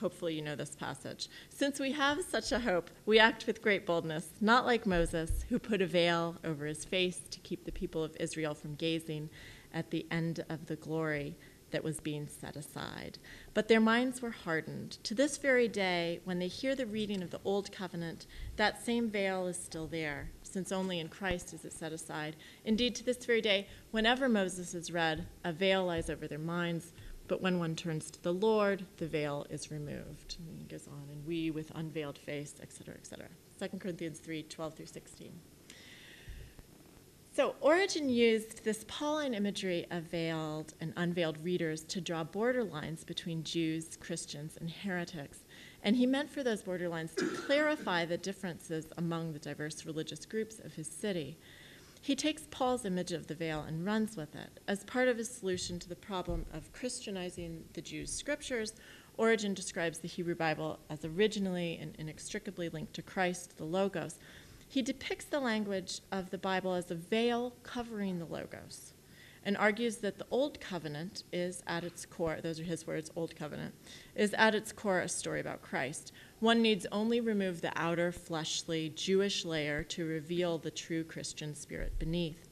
[0.00, 1.28] Hopefully, you know this passage.
[1.50, 5.58] Since we have such a hope, we act with great boldness, not like Moses, who
[5.58, 9.28] put a veil over his face to keep the people of Israel from gazing
[9.74, 11.36] at the end of the glory
[11.72, 13.18] that was being set aside.
[13.52, 14.98] But their minds were hardened.
[15.02, 19.10] To this very day, when they hear the reading of the Old Covenant, that same
[19.10, 22.36] veil is still there, since only in Christ is it set aside.
[22.64, 26.92] Indeed, to this very day, whenever Moses is read, a veil lies over their minds
[27.28, 30.36] but when one turns to the Lord, the veil is removed.
[30.38, 33.26] And he goes on, and we with unveiled face, etc., etc.
[33.58, 35.32] 2 Corinthians 3 12 through 16.
[37.42, 43.42] So, Origen used this Pauline imagery of veiled and unveiled readers to draw borderlines between
[43.42, 45.40] Jews, Christians, and heretics.
[45.82, 50.60] And he meant for those borderlines to clarify the differences among the diverse religious groups
[50.60, 51.36] of his city.
[52.00, 54.60] He takes Paul's image of the veil and runs with it.
[54.68, 58.74] As part of his solution to the problem of Christianizing the Jews' scriptures,
[59.16, 64.20] Origen describes the Hebrew Bible as originally and inextricably linked to Christ, the Logos.
[64.72, 68.94] He depicts the language of the Bible as a veil covering the Logos
[69.44, 73.36] and argues that the Old Covenant is at its core, those are his words, Old
[73.36, 73.74] Covenant,
[74.16, 76.10] is at its core a story about Christ.
[76.40, 81.98] One needs only remove the outer fleshly Jewish layer to reveal the true Christian spirit
[81.98, 82.48] beneath.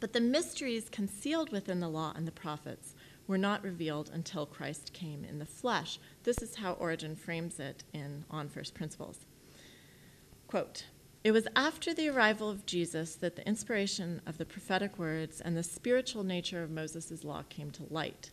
[0.00, 2.94] But the mysteries concealed within the law and the prophets
[3.26, 5.98] were not revealed until Christ came in the flesh.
[6.24, 9.24] This is how Origen frames it in On First Principles.
[10.48, 10.84] Quote,
[11.28, 15.54] it was after the arrival of Jesus that the inspiration of the prophetic words and
[15.54, 18.30] the spiritual nature of Moses' law came to light.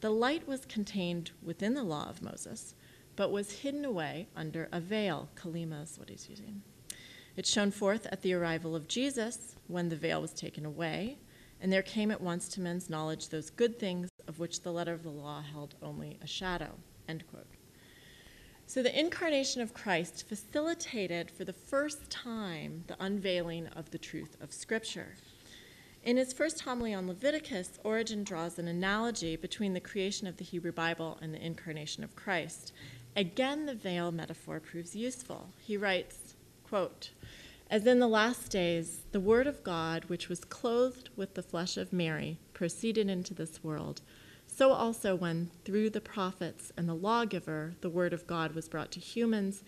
[0.00, 2.74] The light was contained within the law of Moses,
[3.14, 5.28] but was hidden away under a veil.
[5.36, 6.62] Kalymma is what he's using.
[7.36, 11.18] It shone forth at the arrival of Jesus when the veil was taken away,
[11.60, 14.94] and there came at once to men's knowledge those good things of which the letter
[14.94, 16.70] of the law held only a shadow.
[17.06, 17.59] End quote.
[18.70, 24.36] So the incarnation of Christ facilitated for the first time the unveiling of the truth
[24.40, 25.16] of Scripture.
[26.04, 30.44] In his first homily on Leviticus, Origen draws an analogy between the creation of the
[30.44, 32.72] Hebrew Bible and the incarnation of Christ.
[33.16, 35.48] Again, the veil metaphor proves useful.
[35.58, 37.10] He writes, quote,
[37.68, 41.76] As in the last days, the word of God, which was clothed with the flesh
[41.76, 44.00] of Mary, proceeded into this world,
[44.52, 48.90] so also when through the prophets and the lawgiver the word of God was brought
[48.92, 49.62] to humans,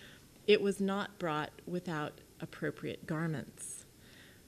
[0.47, 3.87] it was not brought without appropriate garments.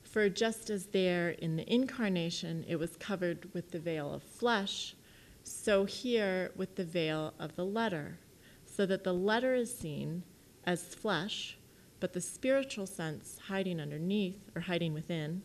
[0.03, 4.95] For just as there in the incarnation it was covered with the veil of flesh,
[5.43, 8.18] so here with the veil of the letter,
[8.66, 10.24] so that the letter is seen
[10.64, 11.57] as flesh,
[12.01, 15.43] but the spiritual sense hiding underneath or hiding within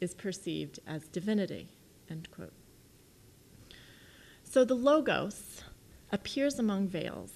[0.00, 1.68] is perceived as divinity.
[2.08, 2.57] End quote.
[4.50, 5.62] So the Logos
[6.10, 7.32] appears among veils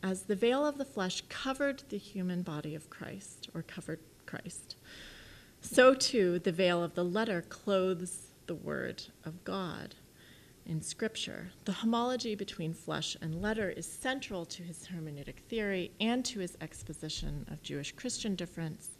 [0.00, 4.76] as the veil of the flesh covered the human body of Christ, or covered Christ.
[5.60, 9.96] So too, the veil of the letter clothes the Word of God
[10.64, 11.50] in Scripture.
[11.64, 16.56] The homology between flesh and letter is central to his hermeneutic theory and to his
[16.60, 18.90] exposition of Jewish Christian difference,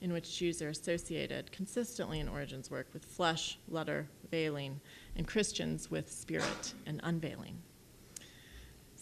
[0.00, 4.80] in which Jews are associated consistently in Origen's work with flesh, letter, veiling,
[5.16, 7.58] and Christians with spirit and unveiling.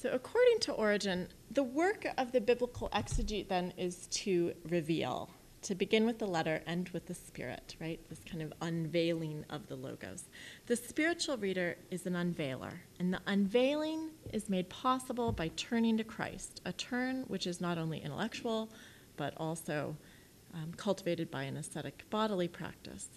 [0.00, 5.30] So, according to Origen, the work of the biblical exegete then is to reveal,
[5.62, 7.98] to begin with the letter, end with the spirit, right?
[8.08, 10.26] This kind of unveiling of the logos.
[10.66, 16.04] The spiritual reader is an unveiler, and the unveiling is made possible by turning to
[16.04, 18.70] Christ, a turn which is not only intellectual,
[19.16, 19.96] but also
[20.54, 23.08] um, cultivated by an ascetic bodily practice.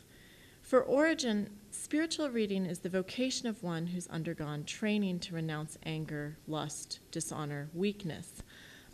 [0.72, 6.38] For Origen, spiritual reading is the vocation of one who's undergone training to renounce anger,
[6.48, 8.42] lust, dishonor, weakness.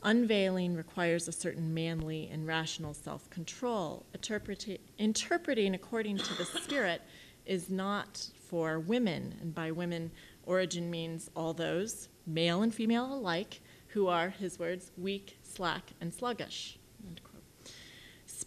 [0.02, 4.08] Unveiling requires a certain manly and rational self control.
[4.18, 7.04] Interpreti- interpreting according to the Spirit
[7.46, 10.10] is not for women, and by women,
[10.48, 16.12] Origen means all those, male and female alike, who are, his words, weak, slack, and
[16.12, 16.80] sluggish.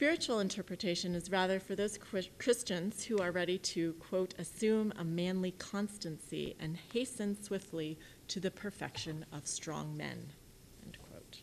[0.00, 1.98] Spiritual interpretation is rather for those
[2.38, 7.98] Christians who are ready to, quote, assume a manly constancy and hasten swiftly
[8.28, 10.32] to the perfection of strong men,
[10.82, 11.42] end quote.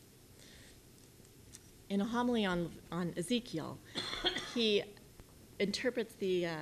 [1.88, 3.78] In a homily on, on Ezekiel,
[4.56, 4.82] he
[5.60, 6.56] interprets the uh,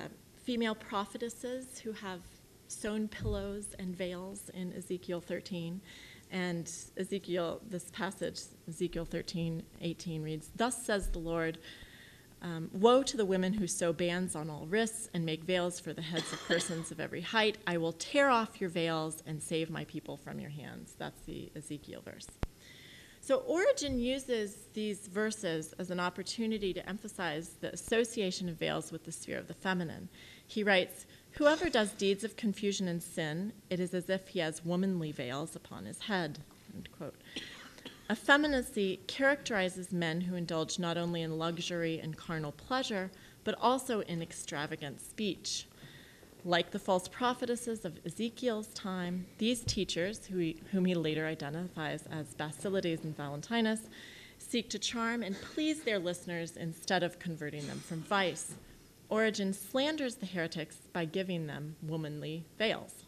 [0.44, 2.20] female prophetesses who have
[2.68, 5.80] sewn pillows and veils in Ezekiel 13
[6.30, 11.58] and Ezekiel, this passage, Ezekiel 13, 18 reads, Thus says the Lord,
[12.46, 15.92] um, Woe to the women who sew bands on all wrists and make veils for
[15.92, 17.58] the heads of persons of every height.
[17.66, 20.94] I will tear off your veils and save my people from your hands.
[20.96, 22.28] That's the Ezekiel verse.
[23.20, 29.04] So Origen uses these verses as an opportunity to emphasize the association of veils with
[29.04, 30.08] the sphere of the feminine.
[30.46, 34.64] He writes, Whoever does deeds of confusion and sin, it is as if he has
[34.64, 36.38] womanly veils upon his head.
[38.08, 43.10] Effeminacy characterizes men who indulge not only in luxury and carnal pleasure,
[43.42, 45.66] but also in extravagant speech.
[46.44, 52.04] Like the false prophetesses of Ezekiel's time, these teachers, who he, whom he later identifies
[52.08, 53.88] as Basilides and Valentinus,
[54.38, 58.54] seek to charm and please their listeners instead of converting them from vice.
[59.08, 63.05] Origen slanders the heretics by giving them womanly veils.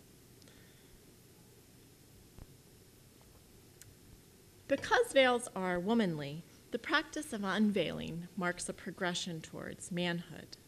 [4.69, 10.59] Because veils are womanly, the practice of unveiling marks a progression towards manhood.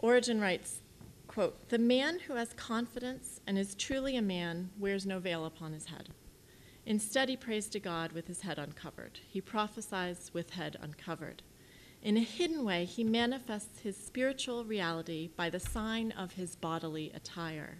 [0.00, 0.80] Origen writes,
[1.28, 5.72] quote, The man who has confidence and is truly a man wears no veil upon
[5.72, 6.08] his head.
[6.84, 9.20] Instead, he prays to God with his head uncovered.
[9.28, 11.42] He prophesies with head uncovered.
[12.02, 17.12] In a hidden way, he manifests his spiritual reality by the sign of his bodily
[17.14, 17.78] attire.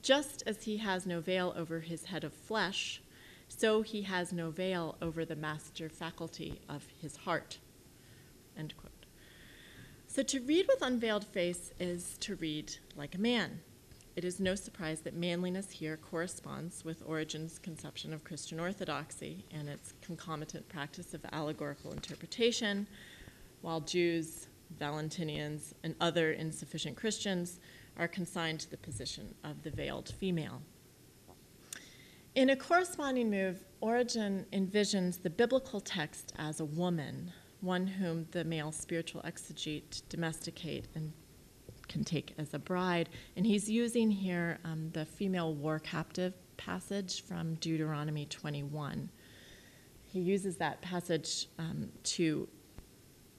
[0.00, 3.02] Just as he has no veil over his head of flesh,
[3.50, 7.58] so he has no veil over the master faculty of his heart.
[8.56, 9.06] End quote.
[10.06, 13.60] So to read with unveiled face is to read like a man.
[14.16, 19.68] It is no surprise that manliness here corresponds with Origen's conception of Christian orthodoxy and
[19.68, 22.86] its concomitant practice of allegorical interpretation,
[23.62, 24.46] while Jews,
[24.80, 27.60] Valentinians, and other insufficient Christians
[27.98, 30.62] are consigned to the position of the veiled female.
[32.36, 38.44] In a corresponding move, Origen envisions the biblical text as a woman, one whom the
[38.44, 41.12] male spiritual exegete domesticate and
[41.88, 43.08] can take as a bride.
[43.36, 49.10] And he's using here um, the female war captive passage from Deuteronomy 21.
[50.04, 52.48] He uses that passage um, to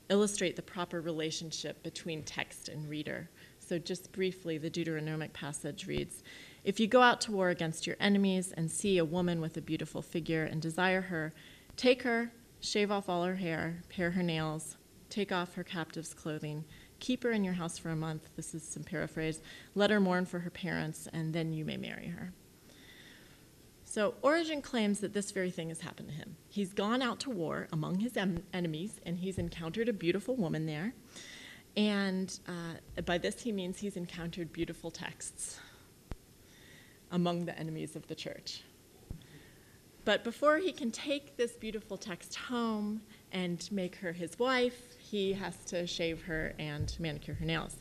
[0.10, 3.30] illustrate the proper relationship between text and reader.
[3.60, 6.24] So, just briefly, the Deuteronomic passage reads
[6.64, 9.62] If you go out to war against your enemies and see a woman with a
[9.62, 11.34] beautiful figure and desire her,
[11.76, 14.78] take her, shave off all her hair, pare her nails,
[15.10, 16.64] take off her captive's clothing,
[17.00, 18.30] keep her in your house for a month.
[18.36, 19.42] This is some paraphrase.
[19.74, 22.32] Let her mourn for her parents, and then you may marry her.
[23.84, 26.38] So Origen claims that this very thing has happened to him.
[26.48, 30.68] He's gone out to war among his em- enemies, and he's encountered a beautiful woman
[30.68, 30.94] there.
[31.76, 35.60] And uh, by this, he means he's encountered beautiful texts
[37.12, 38.64] among the enemies of the church.
[40.04, 43.02] But before he can take this beautiful text home
[43.32, 47.78] and make her his wife, he has to shave her and manicure her nails.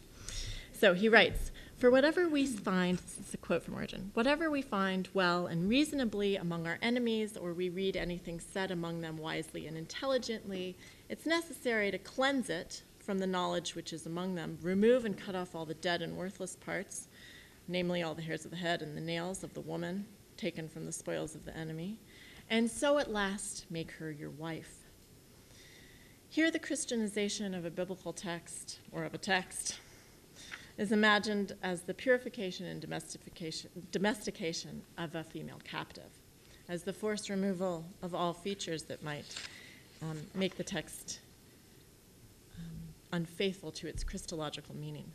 [0.73, 4.61] So he writes For whatever we find, this is a quote from Origen, whatever we
[4.61, 9.67] find well and reasonably among our enemies, or we read anything said among them wisely
[9.67, 10.77] and intelligently,
[11.09, 15.35] it's necessary to cleanse it from the knowledge which is among them, remove and cut
[15.35, 17.09] off all the dead and worthless parts,
[17.71, 20.05] namely all the hairs of the head and the nails of the woman
[20.37, 21.99] taken from the spoils of the enemy,
[22.49, 24.79] and so at last make her your wife.
[26.29, 29.79] Here, the Christianization of a biblical text or of a text
[30.79, 36.11] is imagined as the purification and domestication, domestication of a female captive,
[36.69, 39.27] as the forced removal of all features that might
[40.03, 41.21] um, make the text
[42.57, 42.65] um,
[43.13, 45.13] unfaithful to its Christological meaning.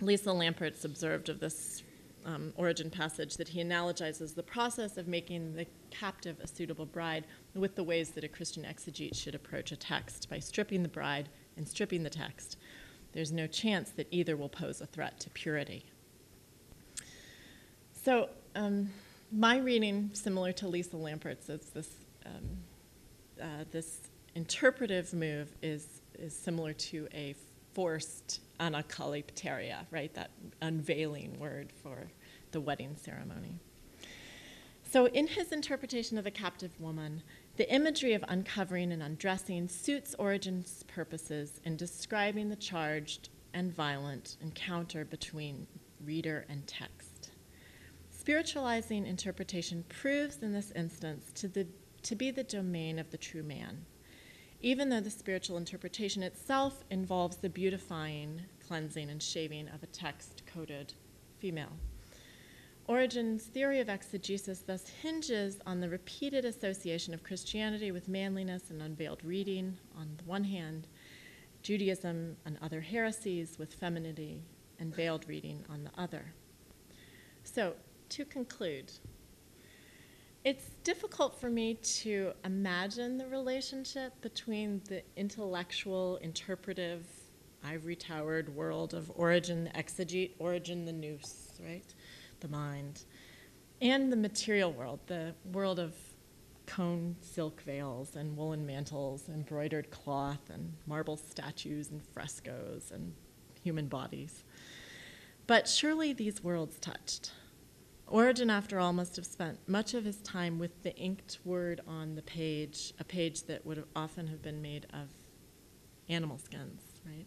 [0.00, 1.82] Lisa Lampert's observed of this
[2.24, 7.24] um, Origen passage that he analogizes the process of making the captive a suitable bride
[7.54, 11.28] with the ways that a Christian exegete should approach a text by stripping the bride
[11.56, 12.56] and stripping the text.
[13.12, 15.84] There's no chance that either will pose a threat to purity.
[17.92, 18.90] So, um,
[19.30, 21.90] my reading, similar to Lisa Lampert's, is this,
[22.26, 22.58] um,
[23.40, 24.00] uh, this
[24.34, 27.34] interpretive move is, is similar to a
[27.74, 30.12] forced anakalypteria, right?
[30.14, 30.30] That
[30.62, 32.06] unveiling word for
[32.52, 33.58] the wedding ceremony.
[34.90, 37.22] So, in his interpretation of the captive woman,
[37.56, 44.36] the imagery of uncovering and undressing suits Origen's purposes in describing the charged and violent
[44.40, 45.66] encounter between
[46.04, 47.30] reader and text.
[48.10, 51.66] Spiritualizing interpretation proves in this instance to, the,
[52.02, 53.84] to be the domain of the true man
[54.64, 60.42] even though the spiritual interpretation itself involves the beautifying, cleansing, and shaving of a text
[60.46, 60.94] coded
[61.38, 61.76] female.
[62.86, 68.80] Origen's theory of exegesis thus hinges on the repeated association of Christianity with manliness and
[68.80, 70.86] unveiled reading on the one hand,
[71.60, 74.44] Judaism and other heresies with femininity
[74.78, 76.32] and veiled reading on the other.
[77.42, 77.74] So,
[78.08, 78.92] to conclude,
[80.44, 87.06] it's difficult for me to imagine the relationship between the intellectual, interpretive,
[87.64, 91.94] ivory towered world of Origen, the exegete, Origen the nous, right?
[92.40, 93.04] The mind,
[93.80, 95.94] and the material world, the world of
[96.66, 103.14] Coan silk veils and woolen mantles, embroidered cloth, and marble statues and frescoes and
[103.62, 104.44] human bodies.
[105.46, 107.32] But surely these worlds touched.
[108.06, 112.14] Origen, after all, must have spent much of his time with the inked word on
[112.14, 115.08] the page, a page that would have often have been made of
[116.08, 117.26] animal skins, right?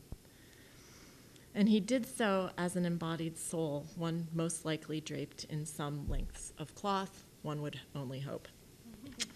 [1.56, 6.54] And he did so as an embodied soul, one most likely draped in some lengths
[6.60, 8.48] of cloth, one would only hope.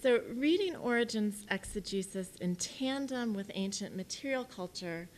[0.00, 5.08] So, reading Origen's exegesis in tandem with ancient material culture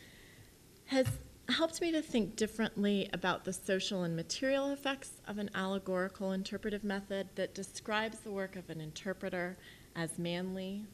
[0.85, 1.05] has
[1.51, 6.83] helped me to think differently about the social and material effects of an allegorical interpretive
[6.83, 9.57] method that describes the work of an interpreter
[9.95, 10.85] as manly,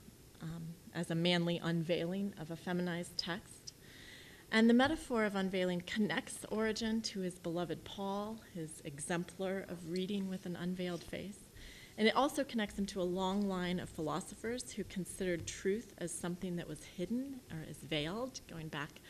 [0.42, 3.74] um, as a manly unveiling of a feminized text.
[4.52, 10.30] And the metaphor of unveiling connects Origen to his beloved Paul, his exemplar of reading
[10.30, 11.40] with an unveiled face.
[11.98, 16.14] And it also connects him to a long line of philosophers who considered truth as
[16.14, 19.02] something that was hidden or as veiled, going back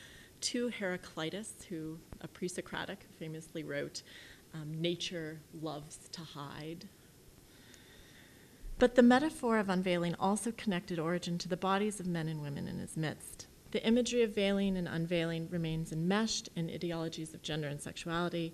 [0.41, 4.03] to Heraclitus, who, a pre Socratic, famously wrote,
[4.53, 6.87] um, Nature loves to hide.
[8.79, 12.67] But the metaphor of unveiling also connected Origen to the bodies of men and women
[12.67, 13.47] in his midst.
[13.71, 18.53] The imagery of veiling and unveiling remains enmeshed in ideologies of gender and sexuality,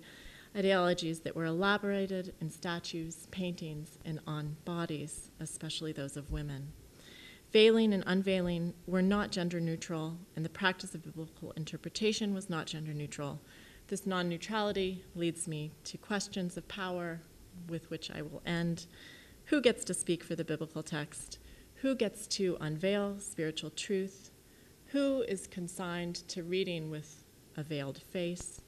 [0.56, 6.72] ideologies that were elaborated in statues, paintings, and on bodies, especially those of women.
[7.54, 12.66] Veiling and unveiling were not gender neutral, and the practice of biblical interpretation was not
[12.66, 13.40] gender neutral.
[13.86, 17.20] This non neutrality leads me to questions of power,
[17.68, 18.86] with which I will end.
[19.46, 21.38] Who gets to speak for the biblical text?
[21.76, 24.30] Who gets to unveil spiritual truth?
[24.86, 27.24] Who is consigned to reading with
[27.56, 28.60] a veiled face?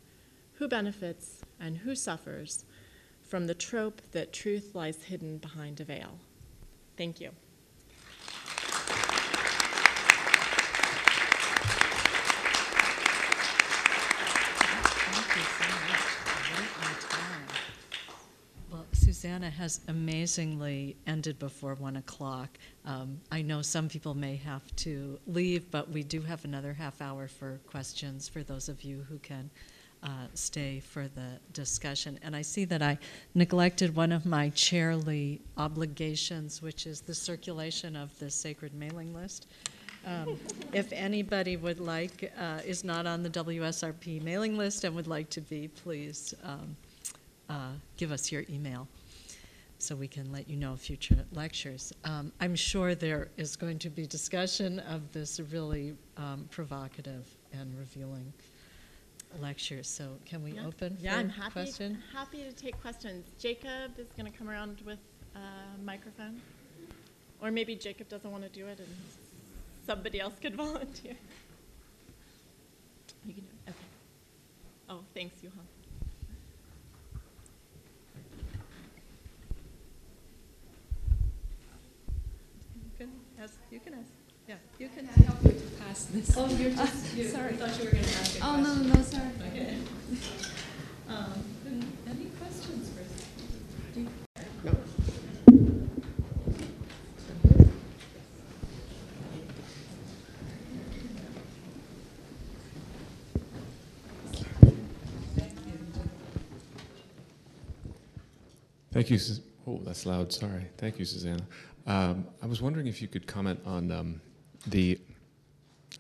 [0.57, 2.65] who benefits and who suffers
[3.23, 6.19] from the trope that truth lies hidden behind a veil.
[14.97, 16.07] Thank you so much.
[16.53, 17.47] Right on time.
[19.39, 22.57] Well, has amazingly ended before one o'clock.
[22.87, 27.03] Um, I know some people may have to leave, but we do have another half
[27.03, 29.51] hour for questions for those of you who can
[30.03, 32.19] uh, stay for the discussion.
[32.23, 32.99] And I see that I
[33.35, 39.49] neglected one of my chairly obligations, which is the circulation of the sacred mailing list.
[40.07, 40.39] Um,
[40.73, 45.29] if anybody would like, uh, is not on the WSRP mailing list and would like
[45.31, 46.75] to be, please um,
[47.51, 48.89] uh, give us your email
[49.79, 51.93] so we can let you know future lectures.
[52.05, 57.77] Um, I'm sure there is going to be discussion of this really um, provocative and
[57.79, 58.33] revealing
[59.41, 59.83] lecture.
[59.83, 60.67] So can we Yeah.
[60.67, 62.03] open Yeah, I'm happy, question?
[62.13, 63.27] happy to take questions.
[63.39, 64.99] Jacob is going to come around with
[65.35, 66.41] a microphone.
[67.43, 68.89] Or maybe Jacob doesn't want to do it and
[69.87, 71.17] somebody else could volunteer.
[73.27, 73.71] You can do it.
[73.71, 73.79] Okay.
[74.89, 75.67] Oh, thanks, Johan.
[83.37, 83.55] You can ask.
[83.71, 84.07] You can ask.
[84.49, 85.09] Yeah, you can.
[85.09, 86.35] I help you to pass this.
[86.37, 87.55] Oh, you're just, you, sorry.
[87.55, 87.69] I Sorry.
[87.69, 88.63] thought you were gonna ask a Oh, question.
[88.63, 89.31] no, no, no, sorry.
[89.53, 89.77] Okay.
[91.09, 91.45] Um,
[92.11, 94.09] any questions for You?
[94.65, 94.73] No.
[108.93, 109.19] Thank you.
[109.67, 110.33] Oh, that's loud.
[110.33, 110.67] Sorry.
[110.79, 111.43] Thank you, Susanna.
[111.87, 114.21] Um, I was wondering if you could comment on um,
[114.67, 114.99] the.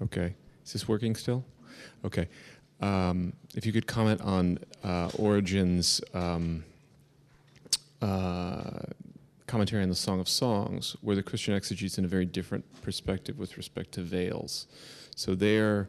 [0.02, 0.34] Okay.
[0.64, 1.44] Is this working still?
[2.04, 2.28] Okay.
[2.80, 6.64] Um, if you could comment on uh, Origen's um,
[8.02, 8.80] uh,
[9.46, 13.38] commentary on the Song of Songs, where the Christian exegetes in a very different perspective
[13.38, 14.66] with respect to veils.
[15.14, 15.88] So there,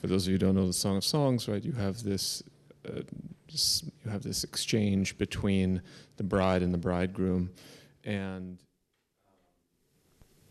[0.00, 2.42] for those of you who don't know the Song of Songs, right, you have this.
[2.88, 3.02] Uh,
[3.50, 5.82] you have this exchange between
[6.16, 7.50] the bride and the bridegroom,
[8.04, 8.58] and um,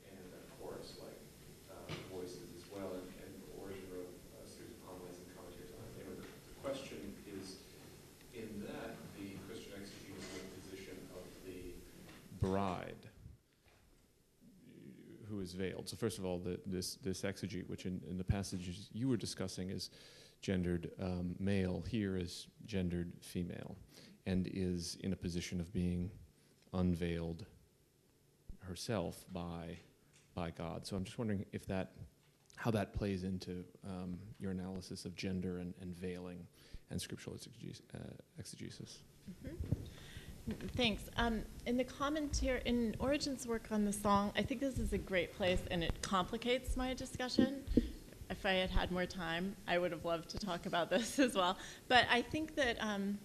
[0.06, 1.20] and of course, like
[1.70, 2.90] uh, voices as well.
[2.94, 4.10] And, and Origen wrote
[4.46, 4.98] series of uh,
[5.38, 7.58] commentaries on the, the question is,
[8.34, 11.60] in that the Christian exegetes in the position of the
[12.46, 12.96] bride
[15.30, 15.88] who is veiled.
[15.88, 19.18] So first of all, the, this this exegete, which in, in the passages you were
[19.18, 19.90] discussing is
[20.48, 23.76] gendered um, male, here is gendered female,
[24.26, 26.10] and is in a position of being
[26.72, 27.46] unveiled
[28.60, 29.78] herself by
[30.36, 30.88] by God.
[30.88, 31.92] So I'm just wondering if that
[32.56, 36.48] how that plays into um, your analysis of gender and, and veiling
[36.92, 37.98] and scriptural uh,
[38.40, 39.00] exegesis.
[40.78, 41.04] Thanks.
[41.18, 44.98] Um, in the commentary, in Origen's work on the song, I think this is a
[44.98, 47.66] great place and it complicates my discussion.
[48.48, 51.58] I had had more time, I would have loved to talk about this as well.
[51.88, 53.18] But I think that, um,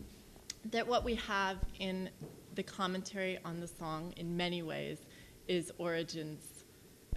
[0.70, 2.10] that what we have in
[2.54, 4.98] the commentary on the song in many ways
[5.48, 6.64] is Origen's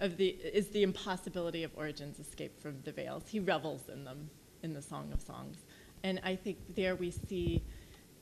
[0.00, 3.24] of the is the impossibility of Origen's escape from the veils.
[3.28, 4.28] He revels in them
[4.62, 5.58] in the Song of Songs.
[6.02, 7.62] And I think there we see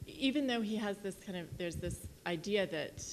[0.07, 3.05] even though he has this kind of there's this idea that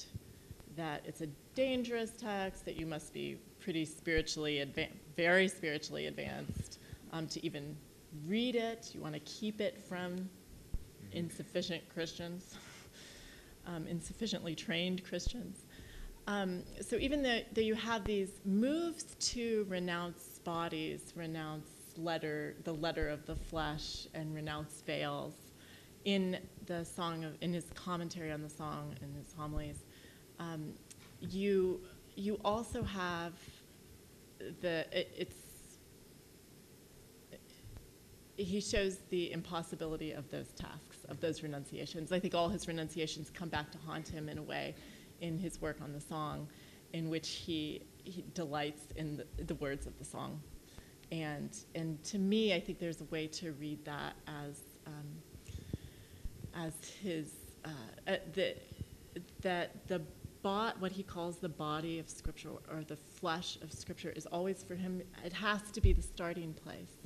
[0.76, 6.78] that it's a dangerous text that you must be pretty spiritually adva- very spiritually advanced
[7.12, 7.76] um, to even
[8.26, 8.90] read it.
[8.94, 10.28] You want to keep it from
[11.12, 12.54] insufficient christians
[13.66, 15.66] um, insufficiently trained christians.
[16.26, 22.72] Um, so even though, though you have these moves to renounce bodies renounce letter the
[22.72, 25.34] letter of the flesh and renounce veils
[26.04, 29.84] in the song of in his commentary on the song in his homilies,
[30.38, 30.72] um,
[31.20, 31.80] you
[32.14, 33.32] you also have
[34.60, 35.36] the it, it's
[38.36, 42.12] he shows the impossibility of those tasks of those renunciations.
[42.12, 44.74] I think all his renunciations come back to haunt him in a way
[45.20, 46.48] in his work on the song,
[46.92, 50.42] in which he, he delights in the, the words of the song.
[51.10, 55.22] And, and to me, I think there's a way to read that as um,
[56.54, 56.72] as
[57.02, 57.28] his
[57.64, 57.68] uh,
[58.08, 58.54] uh, the,
[59.42, 60.02] that the
[60.42, 64.62] bot what he calls the body of scripture or the flesh of scripture is always
[64.62, 66.96] for him it has to be the starting place.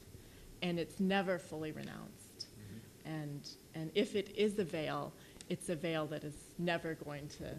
[0.63, 2.47] And it's never fully renounced.
[3.05, 5.13] And and if it is a veil
[5.49, 7.55] it's a veil that is never going to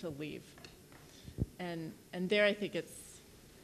[0.00, 0.44] to leave.
[1.58, 3.20] And and there i think it's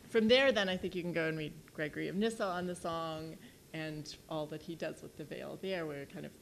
[0.08, 2.74] from there then i think you can go and read gregory of nyssa on the
[2.74, 3.36] song
[3.72, 6.32] and all that he does with the veil there, where kind of,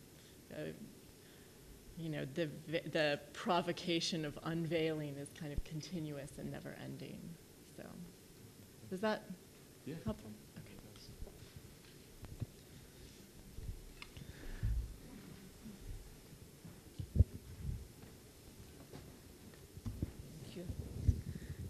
[0.53, 0.71] uh,
[1.99, 2.49] you know, the
[2.93, 7.21] the provocation of unveiling is kind of continuous and never ending.
[7.77, 7.83] So,
[8.91, 9.25] is that
[9.85, 9.95] Yeah.
[10.05, 10.31] helpful?
[10.59, 10.75] Okay.
[20.45, 20.65] Thank you.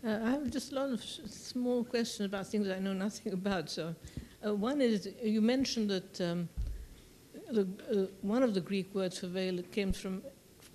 [0.09, 3.70] Uh, I have just a lot of small questions about things I know nothing about.
[3.70, 3.95] So,
[4.47, 6.49] uh, one is you mentioned that um,
[7.51, 10.23] the, uh, one of the Greek words for veil came from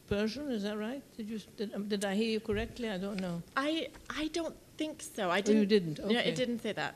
[0.07, 0.49] Persian.
[0.51, 1.01] Is that right?
[1.17, 2.89] Did you did, um, did I hear you correctly?
[2.89, 3.41] I don't know.
[3.55, 5.29] I I don't think so.
[5.29, 5.59] I Oh, didn't.
[5.61, 5.99] you didn't.
[5.99, 6.13] Okay.
[6.13, 6.95] Yeah, it didn't say that,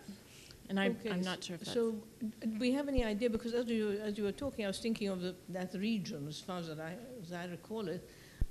[0.69, 1.73] and I, Okay, I'm not sure if that's.
[1.73, 3.29] So, do we have any idea?
[3.29, 6.39] Because as you as you were talking, I was thinking of the, that region, as
[6.39, 8.01] far as I as I recall it,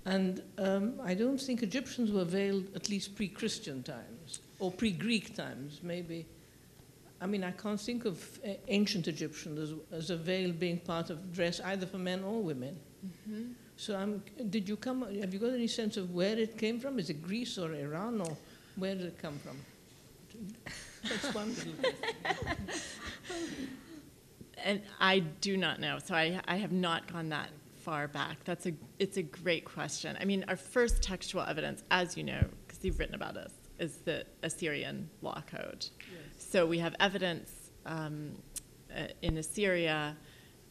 [0.05, 5.81] and um, I don't think Egyptians were veiled at least pre-Christian times or pre-Greek times,
[5.83, 6.27] maybe.
[7.21, 11.11] I mean, I can't think of uh, ancient Egyptians as, as a veil being part
[11.11, 12.77] of dress either for men or women.
[13.29, 13.53] Mhm.
[13.79, 15.03] So, um, did you come?
[15.21, 16.99] Have you got any sense of where it came from?
[16.99, 18.37] Is it Greece or Iran, or
[18.77, 19.57] where did it come from?
[21.09, 21.73] That's one little.
[24.65, 25.99] And I do not know.
[26.05, 28.39] So I, I have not gone that far back.
[28.45, 30.17] That's a, it's a great question.
[30.19, 33.99] I mean, our first textual evidence, as you know, because you've written about us, is
[33.99, 35.87] the Assyrian law code.
[36.49, 37.51] So we have evidence
[37.87, 38.33] um,
[38.97, 40.17] uh, in Assyria.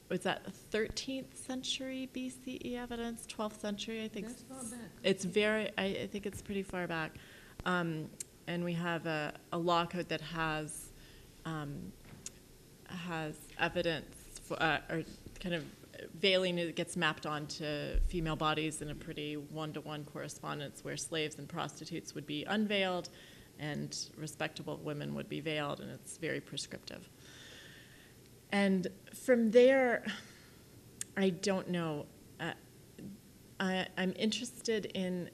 [0.09, 3.27] Was that 13th century BCE evidence?
[3.27, 4.27] 12th century, I think.
[4.27, 4.89] That's far back.
[5.03, 7.15] It's very, I, I think it's pretty far back.
[7.65, 8.09] Um,
[8.47, 10.91] and we have a, a law code that has,
[11.45, 11.91] um,
[12.87, 15.03] has evidence for, uh, or
[15.41, 15.65] kind of
[16.21, 21.49] veiling it gets mapped onto female bodies in a pretty one-to-one correspondence where slaves and
[21.49, 23.09] prostitutes would be unveiled
[23.59, 27.09] and respectable women would be veiled, and it's very prescriptive.
[28.51, 30.05] And from there,
[31.17, 32.05] I don't know.
[32.39, 32.51] Uh,
[33.59, 35.29] I, I'm interested in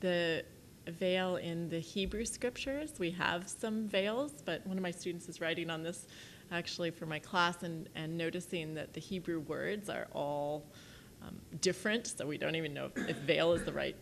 [0.00, 0.44] the
[0.88, 2.94] veil in the Hebrew scriptures.
[2.98, 6.06] We have some veils, but one of my students is writing on this
[6.50, 10.66] actually for my class and, and noticing that the Hebrew words are all
[11.22, 13.96] um, different, so we don't even know if, if veil is the right,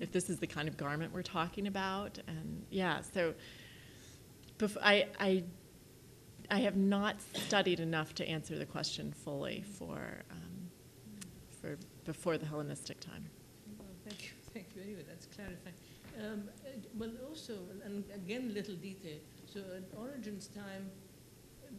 [0.00, 2.18] if this is the kind of garment we're talking about.
[2.26, 3.34] And yeah, so
[4.82, 5.44] I, I,
[6.50, 10.70] I have not studied enough to answer the question fully for, um,
[11.60, 13.26] for before the Hellenistic time.
[13.78, 14.82] Well, thank you, thank you.
[14.82, 15.74] Anyway, that's clarifying.
[16.18, 19.18] Um, uh, well, also, and again, little detail.
[19.52, 20.90] So, at Origen's time,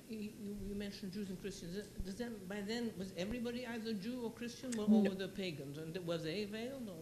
[0.10, 0.30] you,
[0.68, 1.88] you mentioned Jews and Christians.
[2.06, 5.10] Does that, by then, was everybody either Jew or Christian, or, or No.
[5.10, 5.78] were they pagans?
[5.78, 7.02] And was they veiled, or?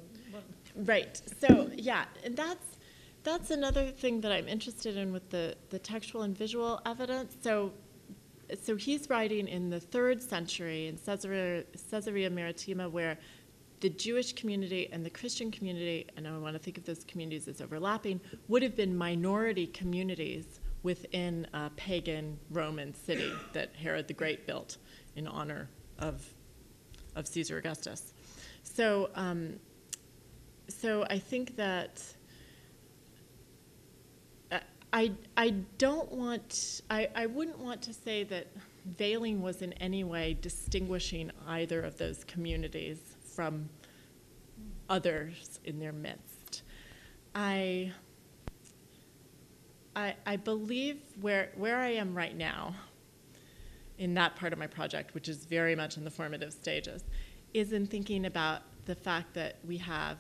[0.76, 1.22] Right.
[1.40, 2.78] So yeah, and that's
[3.24, 7.36] that's another thing that I'm interested in with the the textual and visual evidence.
[7.42, 7.72] So
[8.62, 13.18] so he's writing in the third century in Caesarea, Caesarea Maritima, where
[13.80, 17.48] the Jewish community and the Christian community, and I want to think of those communities
[17.48, 24.14] as overlapping, would have been minority communities within a pagan Roman city that Herod the
[24.14, 24.78] Great built
[25.16, 25.70] in honor
[26.00, 26.26] of,
[27.16, 28.14] of Caesar Augustus.
[28.64, 29.60] So, um,
[30.68, 32.04] so I think that
[34.52, 34.60] uh,
[34.92, 38.48] I, I don't want, I, I wouldn't want to say that
[38.86, 43.00] veiling was in any way distinguishing either of those communities
[43.36, 43.70] from
[44.90, 46.62] others in their midst.
[47.34, 47.92] I,
[49.96, 52.76] I, I believe where, where I am right now
[53.98, 57.04] in that part of my project, which is very much in the formative stages,
[57.54, 60.18] is in thinking about the fact that we have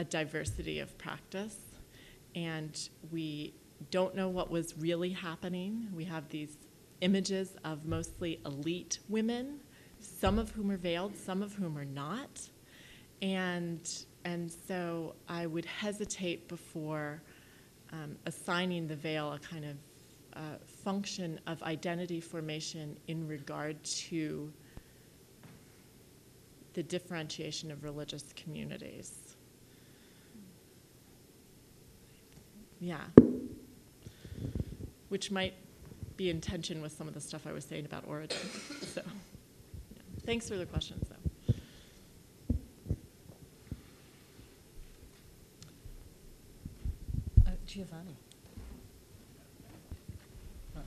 [0.00, 1.56] a diversity of practice
[2.34, 3.52] and we
[3.90, 5.88] don't know what was really happening.
[5.94, 6.56] We have these
[7.02, 9.60] images of mostly elite women,
[10.00, 12.40] some of whom are veiled, some of whom are not.
[13.20, 13.86] And,
[14.24, 17.20] and so I would hesitate before
[17.92, 19.76] um, assigning the veil a kind of
[20.34, 20.40] uh,
[20.82, 24.50] function of identity formation in regard to
[26.72, 29.19] the differentiation of religious communities.
[32.80, 33.00] Yeah.
[35.10, 35.54] Which might
[36.16, 38.36] be in tension with some of the stuff I was saying about Origen.
[38.94, 40.02] so, yeah.
[40.24, 41.54] thanks for the questions, though.
[47.46, 48.16] Uh, Giovanni.
[50.76, 50.80] Uh,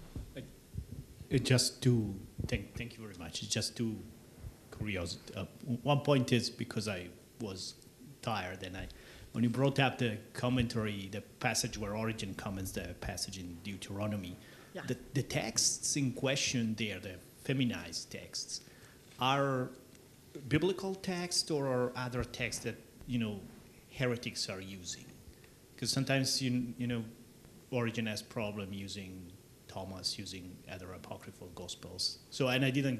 [1.37, 2.15] Just two,
[2.47, 3.43] thank, thank you very much.
[3.43, 3.95] It's just two
[4.77, 5.33] curiosity.
[5.35, 5.45] Uh,
[5.83, 7.07] one point is because I
[7.41, 7.75] was
[8.21, 8.87] tired and I,
[9.33, 14.37] when you brought up the commentary, the passage where Origen comments the passage in Deuteronomy,
[14.73, 14.81] Yeah.
[14.87, 18.61] The, the texts in question there, the feminized texts,
[19.19, 19.69] are
[20.49, 22.75] biblical texts or are other texts that,
[23.07, 23.39] you know,
[23.91, 25.05] heretics are using?
[25.75, 27.03] Because sometimes, you, you know,
[27.71, 29.31] Origen has problem using
[29.67, 32.19] Thomas, using other apocryphal gospels.
[32.29, 32.99] So, and I didn't,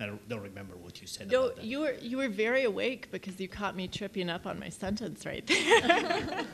[0.00, 1.64] I don't, don't remember what you said No, about that.
[1.64, 5.24] you were you were very awake because you caught me tripping up on my sentence
[5.24, 6.44] right there.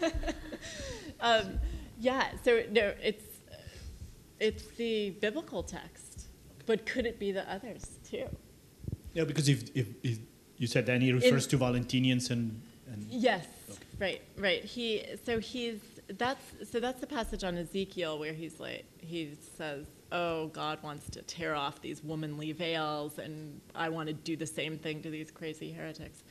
[1.20, 1.60] um,
[1.98, 2.28] yeah.
[2.42, 3.24] So no, it's
[4.40, 6.28] it's the biblical text,
[6.66, 8.26] but could it be the others too?
[9.12, 10.18] Yeah, because if, if, if
[10.56, 13.46] you said then he refers to Valentinians and, and Yes.
[13.98, 14.22] Right.
[14.36, 14.64] Right.
[14.64, 15.04] He.
[15.26, 15.80] So he's
[16.16, 21.10] that's so that's the passage on Ezekiel where he's like he says, "Oh, God wants
[21.10, 25.10] to tear off these womanly veils, and I want to do the same thing to
[25.10, 26.22] these crazy heretics,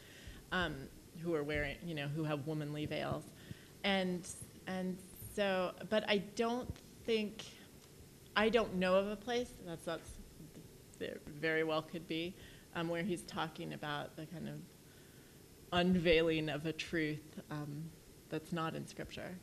[0.51, 0.75] um,
[1.23, 3.23] who are wearing, you know, who have womanly veils."
[3.83, 4.27] And
[4.67, 4.97] and
[5.35, 6.73] so, but I don't
[7.05, 7.43] think
[8.35, 10.09] I don't know of a place that's that's
[10.99, 12.35] there very well could be
[12.75, 14.55] um, where he's talking about the kind of
[15.73, 17.83] unveiling of a truth um,
[18.29, 19.35] that's not in scripture.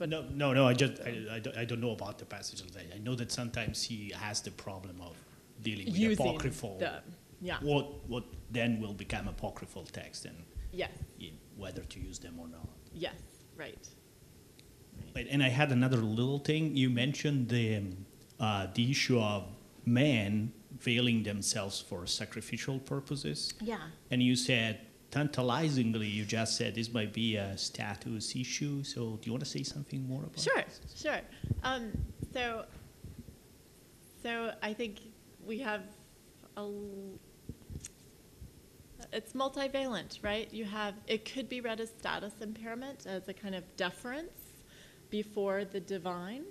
[0.00, 0.66] But- no, no, no.
[0.66, 2.62] I just I, I, don't, I don't know about the passage.
[2.94, 5.14] I know that sometimes he has the problem of
[5.62, 6.78] dealing with Using apocryphal.
[6.78, 7.02] the
[7.42, 10.36] yeah What what then will become apocryphal text and
[10.72, 12.66] yes yeah, whether to use them or not.
[12.94, 13.14] yes
[13.56, 13.86] right
[15.14, 16.76] But, and I had another little thing.
[16.76, 18.06] You mentioned the um,
[18.46, 19.44] uh, the issue of
[19.84, 24.78] men veiling themselves for sacrificial purposes, yeah and you said
[25.10, 28.82] tantalizingly, you just said this might be a status issue.
[28.84, 30.38] So do you want to say something more about?
[30.38, 30.80] sure this?
[31.02, 31.20] sure
[31.62, 31.90] um,
[32.32, 32.64] so
[34.22, 35.00] so I think
[35.44, 35.82] we have
[36.56, 36.68] a
[39.12, 43.54] it's multivalent right you have it could be read as status impairment as a kind
[43.54, 44.30] of deference
[45.08, 46.44] before the divine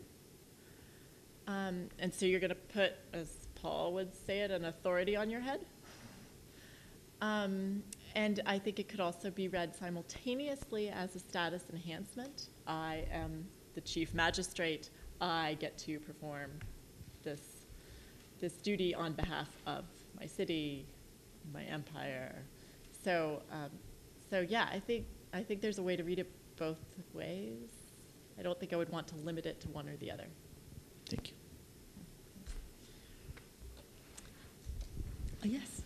[1.47, 5.29] um, and so you're going to put as paul would say it an authority on
[5.29, 5.61] your head
[7.21, 7.83] Um,
[8.15, 12.49] and I think it could also be read simultaneously as a status enhancement.
[12.67, 13.45] I am
[13.75, 14.89] the chief magistrate.
[15.21, 16.51] I get to perform
[17.23, 17.65] this,
[18.39, 19.85] this duty on behalf of
[20.19, 20.85] my city,
[21.53, 22.35] my empire.
[23.03, 23.69] So, um,
[24.29, 26.79] so yeah, I think, I think there's a way to read it both
[27.13, 27.69] ways.
[28.37, 30.27] I don't think I would want to limit it to one or the other.
[31.09, 31.35] Thank you.
[35.43, 35.78] Oh, yes.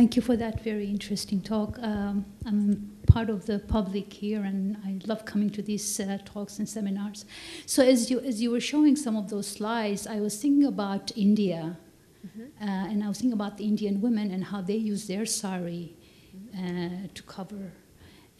[0.00, 1.78] Thank you for that very interesting talk.
[1.82, 6.58] Um, I'm part of the public here, and I love coming to these uh, talks
[6.58, 7.26] and seminars.
[7.66, 11.12] So, as you as you were showing some of those slides, I was thinking about
[11.18, 11.76] India,
[12.24, 15.94] uh, and I was thinking about the Indian women and how they use their sari
[16.56, 17.70] uh, to cover.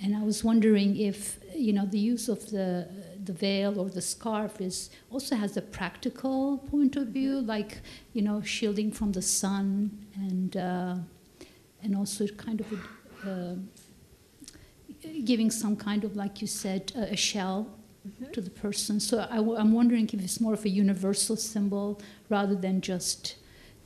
[0.02, 2.88] And I was wondering if you know the use of the
[3.22, 7.82] the veil or the scarf is also has a practical point of view, like
[8.14, 10.94] you know shielding from the sun and uh,
[11.82, 13.54] and also kind of a, uh,
[15.24, 17.66] giving some kind of like you said a, a shell
[18.32, 18.98] to the person.
[18.98, 23.36] So I, am wondering if it's more of a universal symbol rather than just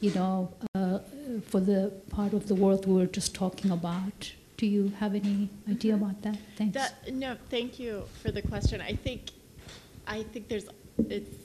[0.01, 0.99] you know uh,
[1.47, 4.33] for the part of the world we were just talking about.
[4.57, 6.37] Do you have any idea about that?
[6.57, 6.75] Thanks.
[6.75, 8.81] That, no, thank you for the question.
[8.81, 9.33] I think,
[10.07, 10.69] I think there's,
[11.09, 11.37] it's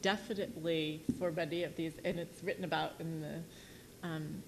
[0.00, 4.42] definitely for many of these, and it's written about in the, um,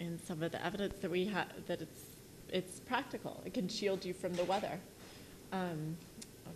[0.00, 2.00] in some of the evidence that we have, that it's,
[2.48, 3.40] it's practical.
[3.44, 4.80] It can shield you from the weather,
[5.52, 5.96] um,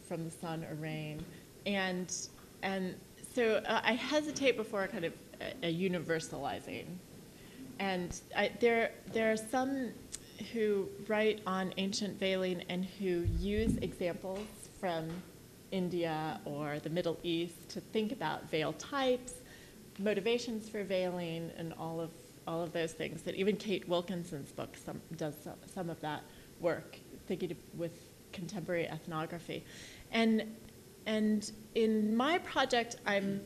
[0.09, 1.25] from the sun or rain,
[1.67, 2.13] and
[2.63, 2.95] and
[3.35, 6.87] so uh, I hesitate before kind of a, a universalizing,
[7.79, 9.91] and I, there there are some
[10.53, 14.47] who write on ancient veiling and who use examples
[14.81, 15.09] from
[15.71, 19.35] India or the Middle East to think about veil types,
[19.99, 22.11] motivations for veiling, and all of
[22.47, 23.23] all of those things.
[23.23, 26.23] That even Kate Wilkinson's book some, does some, some of that
[26.61, 27.93] work, thinking with
[28.33, 29.65] contemporary ethnography,
[30.13, 30.45] and
[31.07, 33.41] and in my project, I'm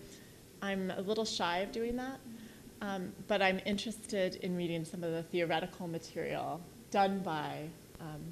[0.62, 2.18] I'm a little shy of doing that.
[2.80, 6.60] Um, but I'm interested in reading some of the theoretical material
[6.92, 7.64] done by
[8.00, 8.22] um,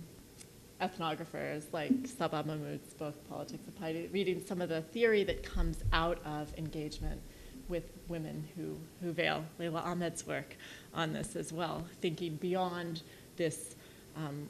[0.81, 5.79] ethnographers like Saba Mahmood's book, Politics of Piety, reading some of the theory that comes
[5.93, 7.21] out of engagement
[7.69, 9.45] with women who, who veil.
[9.59, 10.57] Leila Ahmed's work
[10.95, 13.03] on this as well, thinking beyond
[13.37, 13.75] this
[14.17, 14.49] um,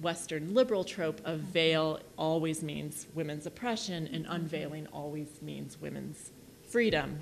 [0.00, 6.30] Western liberal trope of veil always means women's oppression and unveiling always means women's
[6.68, 7.18] freedom.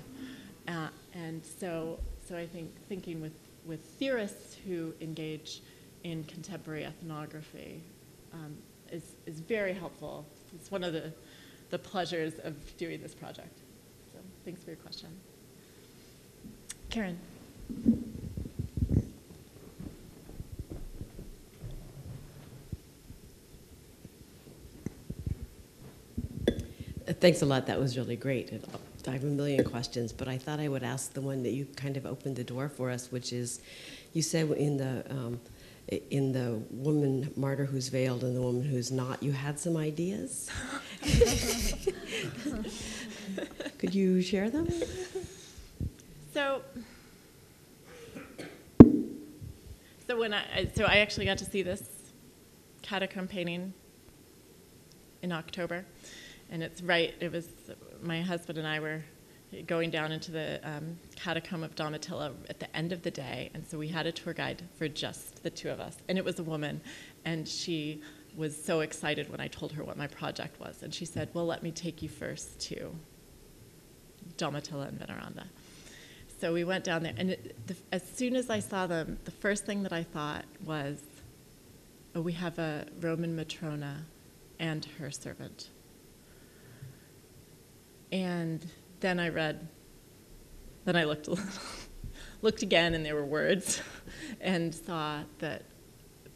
[0.67, 5.61] Uh, and so, so I think thinking with, with theorists who engage
[6.03, 7.81] in contemporary ethnography
[8.33, 8.57] um,
[8.91, 10.25] is, is very helpful.
[10.53, 11.13] It's one of the,
[11.69, 13.59] the pleasures of doing this project.
[14.45, 15.09] So thanks for your question.
[16.91, 17.17] Karen.
[27.07, 27.65] Thanks a lot.
[27.65, 28.53] That was really great.
[29.07, 31.65] I have a million questions, but I thought I would ask the one that you
[31.75, 33.61] kind of opened the door for us, which is,
[34.13, 35.39] you said in the um,
[36.09, 40.49] in the woman martyr who's veiled and the woman who's not, you had some ideas.
[43.77, 44.69] Could you share them?
[46.33, 46.61] So,
[50.07, 51.83] so when I so I actually got to see this
[52.81, 53.73] catacomb painting
[55.21, 55.85] in October,
[56.49, 57.13] and it's right.
[57.19, 57.47] It was
[58.01, 59.03] my husband and I were
[59.67, 63.65] going down into the um, catacomb of Domitilla at the end of the day, and
[63.65, 66.39] so we had a tour guide for just the two of us, and it was
[66.39, 66.81] a woman,
[67.23, 68.01] and she
[68.35, 71.45] was so excited when I told her what my project was, and she said, "Well,
[71.45, 72.93] let me take you first to
[74.37, 75.45] Domitilla and Veneranda."
[76.39, 79.31] So we went down there, and it, the, as soon as I saw them, the
[79.31, 80.99] first thing that I thought was,
[82.13, 84.01] oh, we have a Roman Matrona
[84.59, 85.69] and her servant.
[88.11, 88.65] And
[88.99, 89.67] then I read,
[90.83, 91.45] then I looked a little,
[92.41, 93.81] looked again, and there were words,
[94.41, 95.63] and saw that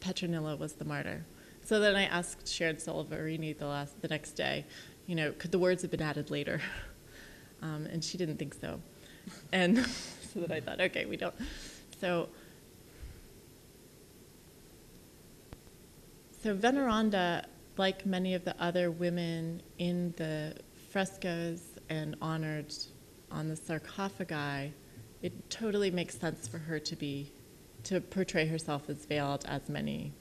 [0.00, 1.24] Petronilla was the martyr.
[1.64, 4.64] So then I asked Sharon Silverini the last, the next day,
[5.06, 6.60] you know, could the words have been added later?
[7.62, 8.80] Um, and she didn't think so.
[9.52, 9.78] And
[10.34, 11.34] so that I thought, okay, we don't.
[12.00, 12.28] So,
[16.42, 17.44] so Veneranda,
[17.76, 20.56] like many of the other women in the
[20.90, 22.72] frescoes and honored
[23.30, 24.72] on the sarcophagi,
[25.22, 27.30] it totally makes sense for her to be,
[27.84, 30.12] to portray herself as veiled as many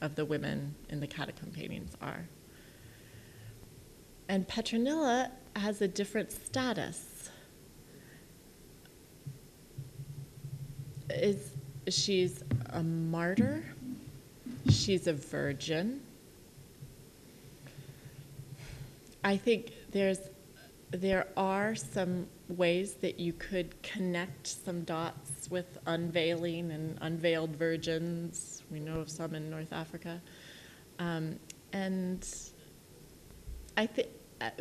[0.00, 2.28] of the women in the catacomb paintings are.
[4.28, 7.30] And Petronilla has a different status.
[11.10, 11.50] Is
[11.88, 13.64] she's a martyr?
[14.70, 16.00] She's a virgin.
[19.24, 20.20] I think there's
[20.90, 28.62] there are some ways that you could connect some dots with unveiling and unveiled virgins.
[28.70, 30.20] We know of some in North Africa,
[30.98, 31.38] um,
[31.72, 32.26] and
[33.76, 34.08] I think,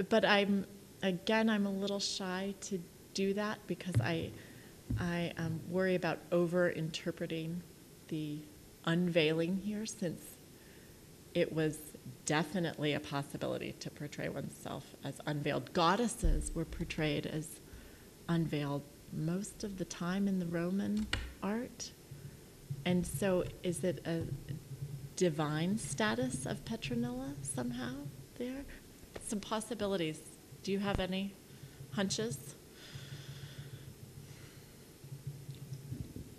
[0.10, 0.66] but I'm
[1.08, 2.80] again, I'm a little shy to
[3.14, 4.30] do that because I,
[5.00, 7.64] I um, worry about over interpreting
[8.10, 8.40] the
[8.86, 10.22] unveiling here, since
[11.34, 11.78] it was
[12.26, 15.74] definitely a possibility to portray oneself as unveiled.
[15.74, 17.60] Goddesses were portrayed as
[18.28, 18.84] unveiled
[19.14, 21.08] most of the time in the Roman
[21.42, 21.92] art.
[22.86, 24.24] And so, is it a
[25.16, 27.94] divine status of Petronilla somehow
[28.38, 28.64] there?
[29.26, 30.20] Some possibilities.
[30.68, 31.34] Do you have any
[31.94, 32.38] hunches?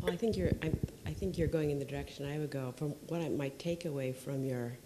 [0.03, 0.51] Well, I think you're.
[0.63, 0.71] I,
[1.07, 2.75] I think you're going in the direction I would go.
[2.77, 4.77] From what I, my takeaway from your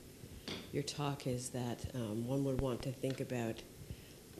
[0.72, 3.56] your talk is that um, one would want to think about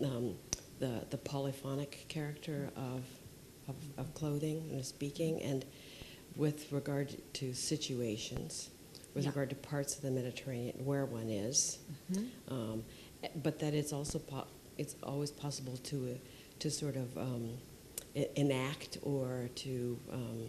[0.04, 0.36] um,
[0.78, 3.02] the the polyphonic character of
[3.66, 5.64] of, of clothing and of speaking, and
[6.36, 8.70] with regard to situations,
[9.16, 9.30] with Yeah.
[9.30, 11.78] regard to parts of the Mediterranean where one is,
[12.46, 12.84] um,
[13.24, 14.46] eh, but that it's also po-
[14.78, 16.18] it's always possible to uh,
[16.60, 17.50] to sort of um,
[18.36, 20.42] enact or to um,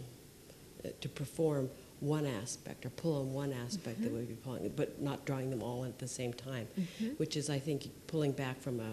[0.84, 1.68] uh, to perform
[2.00, 5.62] one aspect or pull on one aspect that would be pulling, but not drawing them
[5.62, 6.66] all at the same time,
[7.16, 8.90] which is, I think, pulling back from a,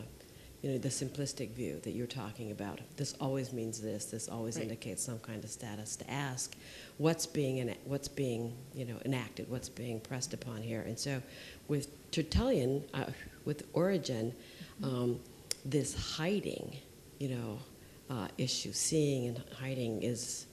[0.62, 2.80] you know, the simplistic view that you're talking about.
[2.96, 4.06] This always means this.
[4.06, 4.64] This always Right.
[4.64, 5.98] indicates some kind of status.
[5.98, 6.56] To ask,
[7.00, 11.22] what's being ena- what's being you know enacted, what's being pressed upon here, and so
[11.68, 13.06] with Tertullian, uh,
[13.44, 14.34] with Origen,
[14.84, 15.20] um,
[15.66, 16.78] this hiding,
[17.20, 17.60] you know,
[18.10, 20.46] uh, issue, seeing and hiding is,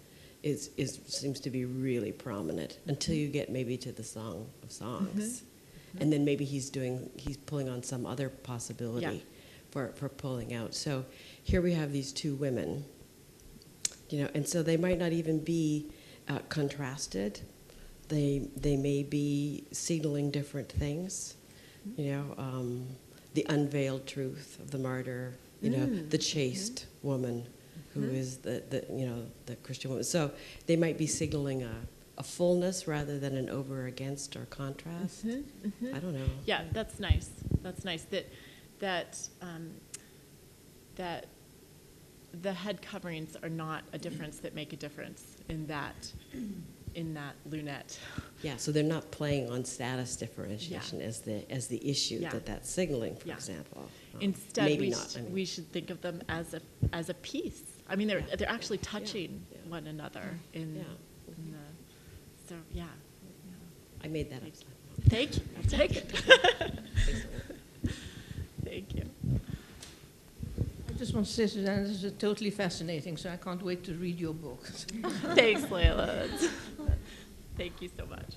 [0.42, 4.70] is, is seems to be really prominent until you get maybe to the Song of
[4.70, 5.42] Songs,
[6.00, 9.20] and then maybe he's doing he's pulling on some other possibility Yeah.
[9.70, 10.74] for for pulling out.
[10.74, 11.04] So
[11.42, 12.84] here we have these two women,
[14.10, 15.86] you know, and so they might not even be
[16.28, 17.40] uh, contrasted.
[18.08, 21.34] They they may be signaling different things,
[21.96, 22.86] you know, um,
[23.34, 26.10] the unveiled truth of the martyr, you know, Mm.
[26.10, 27.46] the chaste woman
[27.94, 30.04] who is the, the you know the Christian woman.
[30.04, 30.30] So
[30.66, 31.74] they might be signaling a,
[32.16, 35.24] a fullness rather than an over against or contrast.
[35.26, 36.26] I don't know.
[36.46, 37.30] Yeah, that's nice.
[37.62, 38.02] That's nice.
[38.04, 38.26] That
[38.78, 39.70] that um,
[40.96, 41.26] that
[42.42, 46.12] the head coverings are not a difference that make a difference in that
[46.94, 47.98] in that lunette.
[48.42, 52.30] Yeah, so they're not playing on status differentiation as the as the issue Yeah.
[52.30, 53.34] that that's signaling, for Yeah.
[53.34, 53.88] example.
[54.14, 55.10] Um, Instead, maybe we, not.
[55.10, 56.60] sh- I mean, we should think of them as a
[56.92, 57.62] as a piece.
[57.88, 59.58] I mean, they're they're actually touching yeah.
[59.68, 60.82] one another in, Yeah.
[61.36, 61.58] in the.
[62.48, 62.84] So yeah.
[62.84, 64.04] yeah.
[64.04, 64.48] I made that up.
[65.08, 65.42] Thank you.
[65.64, 66.02] Thank you.
[68.64, 69.04] Thank you.
[70.88, 73.94] I just want to say, Suzanne, this is totally fascinating, so I can't wait to
[73.94, 74.64] read your book.
[75.34, 76.28] Thanks, Layla.
[77.58, 78.36] Thank you so much.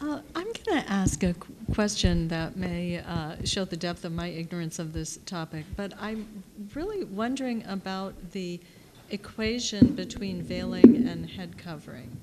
[0.00, 1.34] Uh, I'm going to ask a
[1.74, 6.44] question that may uh, show the depth of my ignorance of this topic, but I'm
[6.72, 8.60] really wondering about the
[9.10, 12.16] equation between veiling and head covering.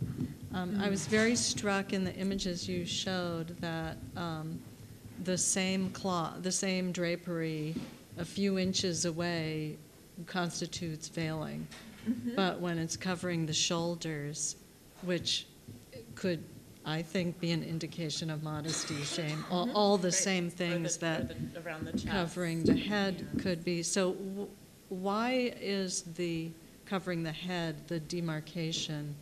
[0.53, 4.61] Um, I was very struck in the images you showed that um,
[5.25, 7.75] the same cloth, the same drapery,
[8.17, 9.75] a few inches away
[10.25, 11.67] constitutes veiling,
[12.33, 14.55] but when it's covering the shoulders,
[15.01, 15.47] which
[16.15, 16.43] could,
[16.85, 21.31] I think, be an indication of modesty, shame, all, all the same things that
[21.65, 22.07] around the chest.
[22.07, 23.83] covering the head could be.
[23.83, 24.47] So, w-
[24.89, 26.51] why is the
[26.85, 29.15] covering the head the demarcation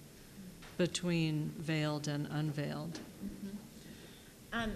[0.78, 3.00] between veiled and unveiled?
[4.52, 4.74] Um,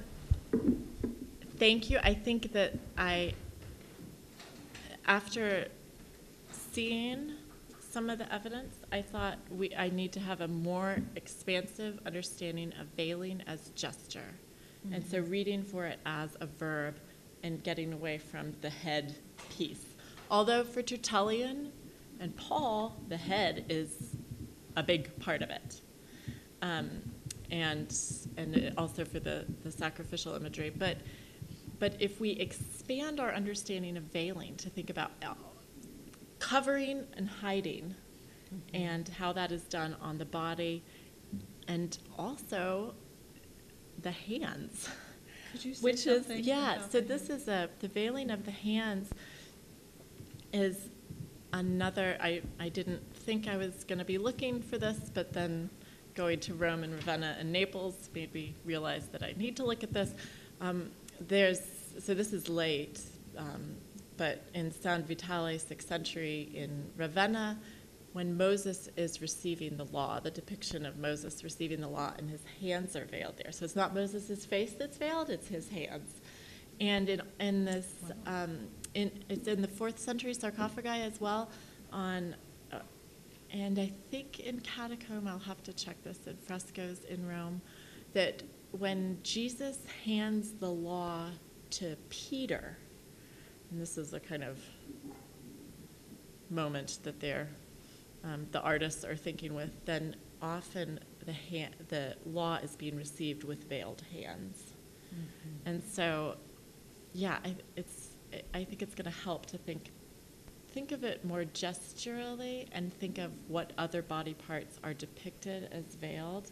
[1.58, 2.00] thank you.
[2.04, 3.34] I think that I,
[5.08, 5.68] after
[6.72, 7.32] seeing
[7.96, 12.74] some of the evidence, I thought we, I need to have a more expansive understanding
[12.78, 14.34] of veiling as gesture.
[14.92, 16.98] And so reading for it as a verb
[17.42, 19.16] and getting away from the head
[19.50, 19.86] piece.
[20.30, 21.72] Although for Tertullian
[22.20, 24.18] and Paul, the head is
[24.76, 25.80] a big part of it.
[26.62, 26.90] Um,
[27.50, 27.98] and
[28.36, 30.70] and also for the, the sacrificial imagery.
[30.70, 30.98] But
[31.80, 35.12] but if we expand our understanding of veiling to think about
[36.40, 37.96] covering and hiding
[38.74, 40.84] and how that is done on the body
[41.68, 42.94] and also
[44.02, 44.90] the hands.
[45.52, 49.10] Could you say Which is, yeah, so this is a, the veiling of the hands
[50.54, 50.90] is
[51.54, 55.70] another, I, I didn't think I was going to be looking for this, but then
[56.14, 59.84] going to Rome and Ravenna and Naples made me realize that I need to look
[59.84, 60.14] at this.
[60.62, 61.62] Um, there's,
[62.00, 63.02] so this is late,
[63.38, 63.76] um,
[64.18, 67.60] but in San Vitale, sixth century in Ravenna,
[68.14, 72.40] when Moses is receiving the law, the depiction of Moses receiving the law, and his
[72.62, 73.52] hands are veiled there.
[73.52, 76.22] So it's not Moses' face that's veiled, it's his hands.
[76.80, 77.88] And in, in this,
[78.26, 81.50] um, in, it's in the fourth century sarcophagi as well,
[81.92, 82.36] on,
[82.72, 82.80] uh,
[83.52, 87.62] and I think in catacomb, I'll have to check this, in frescoes in Rome,
[88.14, 91.28] that when Jesus hands the law
[91.72, 92.78] to Peter,
[93.76, 94.58] and this is a kind of
[96.50, 97.50] moment that they're,
[98.24, 103.44] um, the artists are thinking with, then often the, ha- the law is being received
[103.44, 104.64] with veiled hands.
[105.66, 106.38] And so,
[107.12, 108.12] yeah, I, it's,
[108.54, 109.92] I think it's going to help to think,
[110.70, 115.84] think of it more gesturally and think of what other body parts are depicted as
[115.96, 116.50] veiled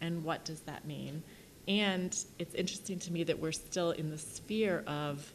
[0.00, 1.22] and what does that mean.
[1.68, 5.32] And it's interesting to me that we're still in the sphere of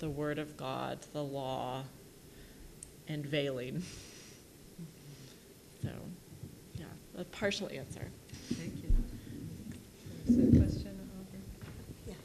[0.00, 1.82] the Word of God, the law,
[3.06, 3.82] and veiling.
[5.82, 5.90] So,
[6.74, 6.86] yeah,
[7.18, 8.08] a partial answer.
[8.54, 8.90] Thank you.
[10.26, 12.18] Is there a question over?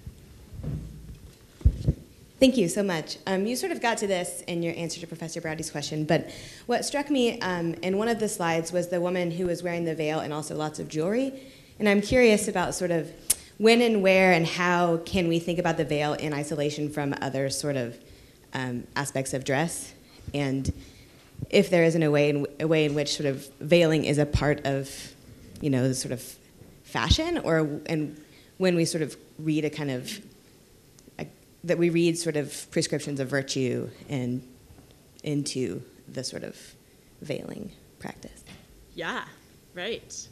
[2.39, 3.17] Thank you so much.
[3.27, 6.29] Um, you sort of got to this in your answer to Professor Braude's question, but
[6.67, 9.83] what struck me um, in one of the slides was the woman who was wearing
[9.83, 11.33] the veil and also lots of jewelry.
[11.77, 13.11] And I'm curious about sort of
[13.57, 17.49] when and where and how can we think about the veil in isolation from other
[17.49, 17.97] sort of
[18.53, 19.93] um, aspects of dress,
[20.33, 20.71] and
[21.49, 24.25] if there isn't a way in, a way in which sort of veiling is a
[24.25, 24.89] part of,
[25.61, 26.21] you know, sort of
[26.83, 28.21] fashion, or and
[28.57, 30.19] when we sort of read a kind of
[31.19, 31.27] a,
[31.63, 34.41] that we read sort of prescriptions of virtue and
[35.23, 36.57] into the sort of
[37.21, 38.43] veiling practice.
[38.93, 39.25] Yeah,
[39.73, 40.27] right.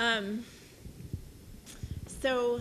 [0.00, 0.44] Um,
[2.22, 2.60] so,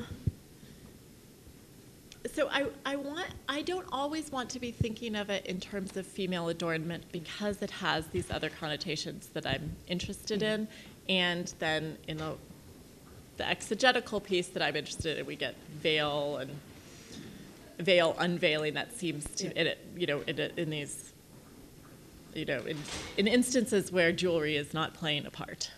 [2.33, 5.95] so I, I want I don't always want to be thinking of it in terms
[5.95, 10.63] of female adornment because it has these other connotations that I'm interested mm-hmm.
[10.63, 10.67] in,
[11.07, 12.33] and then in the
[13.38, 16.51] the exegetical piece that I'm interested in, we get veil and
[17.79, 18.73] veil unveiling.
[18.73, 21.13] That seems to in it, you know, in, in these,
[22.33, 22.77] you know, in,
[23.17, 25.71] in instances where jewelry is not playing a part.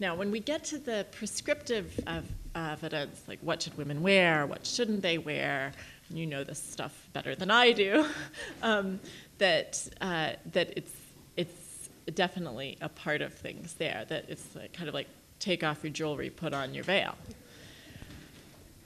[0.00, 4.66] Now, when we get to the prescriptive of, evidence, like what should women wear, what
[4.66, 5.70] shouldn't they wear,
[6.10, 8.04] you know this stuff better than I do,
[8.62, 8.98] um,
[9.38, 10.92] that uh, that it's
[11.36, 14.04] it's definitely a part of things there.
[14.08, 15.06] That it's like, kind of like
[15.38, 17.14] take off your jewelry, put on your veil.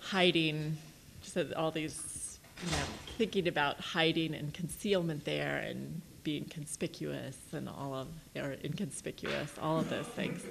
[0.01, 0.77] Hiding,
[1.23, 2.85] so all these, you know,
[3.17, 9.79] thinking about hiding and concealment there and being conspicuous and all of, or inconspicuous, all
[9.79, 10.43] of those things.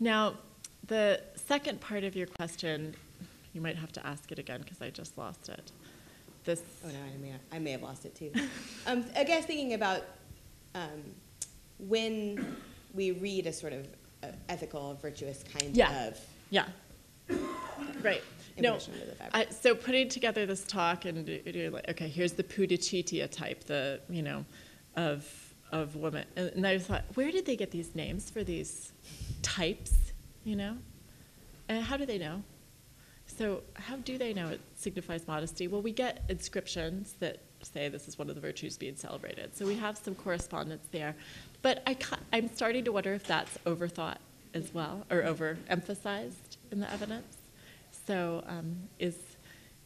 [0.00, 0.34] Now,
[0.86, 2.94] the second part of your question,
[3.52, 5.72] you might have to ask it again because I just lost it.
[6.44, 8.32] This, Oh no, I may have, I may have lost it too.
[8.86, 10.02] um, I guess thinking about
[10.74, 11.02] um,
[11.78, 12.56] when
[12.94, 13.86] we read a sort of
[14.22, 16.06] uh, ethical, virtuous kind Yeah.
[16.08, 16.18] of
[16.50, 16.64] yeah,
[18.02, 18.22] right.
[18.58, 19.48] No, impression of the fabric.
[19.50, 23.64] I, so putting together this talk and do- doing like, okay, here's the Pudicitia type,
[23.64, 24.44] the you know,
[24.96, 25.30] of
[25.72, 28.92] of women, and, I thought, where did they get these names for these
[29.42, 29.94] types?
[30.44, 30.76] You know,
[31.68, 32.42] and how do they know?
[33.26, 35.68] So how do they know it signifies modesty?
[35.68, 39.56] Well, we get inscriptions that say this is one of the virtues being celebrated.
[39.56, 41.14] So we have some correspondence there,
[41.62, 41.96] but I
[42.32, 44.18] I'm starting to wonder if that's overthought
[44.54, 47.36] as well or overemphasized in the evidence.
[48.06, 49.16] So um, is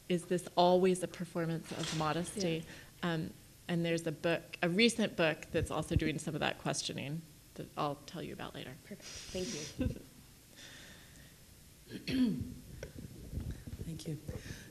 [0.09, 2.65] is this always a performance of modesty?
[3.03, 3.31] Um,
[3.69, 7.23] and there's a book, a recent book that's also doing some of that questioning
[7.55, 8.71] that I'll tell you about later.
[8.85, 9.03] Perfect.
[9.05, 9.49] Thank
[9.79, 9.89] you.
[13.87, 14.19] Thank you.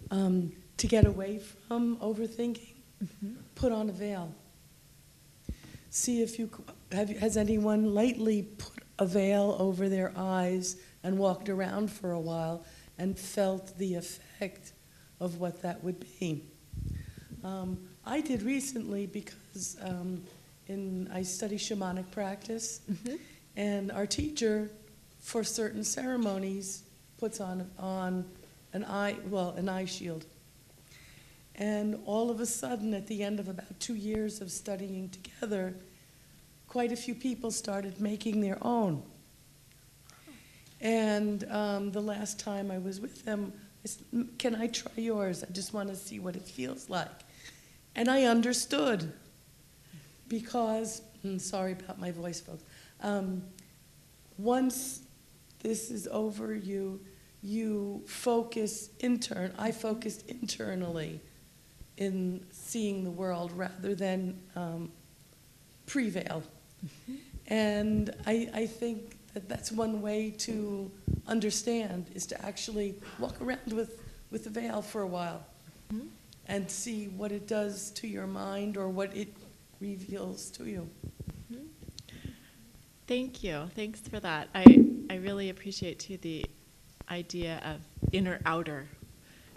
[0.09, 2.73] Um, to get away from overthinking,
[3.55, 4.33] put on a veil.
[5.89, 6.49] See if you
[6.91, 7.09] have.
[7.09, 12.65] Has anyone lately put a veil over their eyes and walked around for a while
[12.97, 14.73] and felt the effect
[15.19, 16.45] of what that would be?
[17.43, 20.23] Um, I did recently because um,
[20.67, 22.81] in I study shamanic practice,
[23.55, 24.69] and our teacher,
[25.19, 26.83] for certain ceremonies,
[27.19, 28.25] puts on on
[28.73, 30.25] an eye well an eye shield.
[31.55, 35.75] And all of a sudden, at the end of about two years of studying together,
[36.67, 39.03] quite a few people started making their own.
[40.79, 43.53] And um, the last time I was with them,
[43.83, 45.43] I said, Can I try yours?
[45.43, 47.11] I just want to see what it feels like.
[47.95, 49.11] And I understood
[50.27, 52.63] because, hmm, sorry about my voice, folks.
[53.01, 53.43] Um,
[54.37, 55.01] once
[55.61, 56.99] this is over, you
[57.43, 59.51] you focus intern.
[59.57, 61.19] I focused internally
[61.97, 64.91] in seeing the world rather than um,
[65.87, 66.43] prevail.
[67.47, 70.89] And I, I think that that's one way to
[71.27, 75.43] understand is to actually walk around with, with the veil for a while
[76.51, 79.33] and see what it does to your mind or what it
[79.79, 80.87] reveals to you.
[83.07, 83.69] Thank you.
[83.73, 84.49] Thanks for that.
[84.53, 86.45] I, I really appreciate too the
[87.09, 87.79] idea of
[88.11, 88.87] inner outer,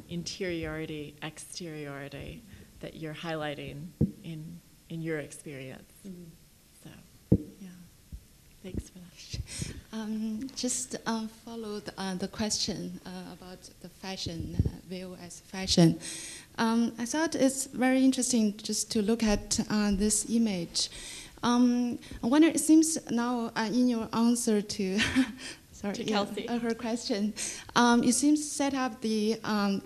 [0.08, 2.42] interiority, exteriority
[2.80, 3.86] that you're highlighting
[4.22, 5.92] in in your experience.
[6.82, 6.90] So,
[7.60, 7.68] yeah.
[8.62, 9.04] Thanks for that.
[9.94, 15.38] Um, just uh, follow the, uh, the question uh, about the fashion, uh, veil as
[15.38, 16.00] fashion.
[16.58, 20.88] Um, I thought it's very interesting just to look at uh, this image.
[21.42, 24.98] Um, I wonder, it seems now uh, in your answer to,
[25.72, 26.48] sorry, To yeah, Kelsey.
[26.48, 27.34] uh, her question,
[27.76, 29.82] um, you seem to set up the um,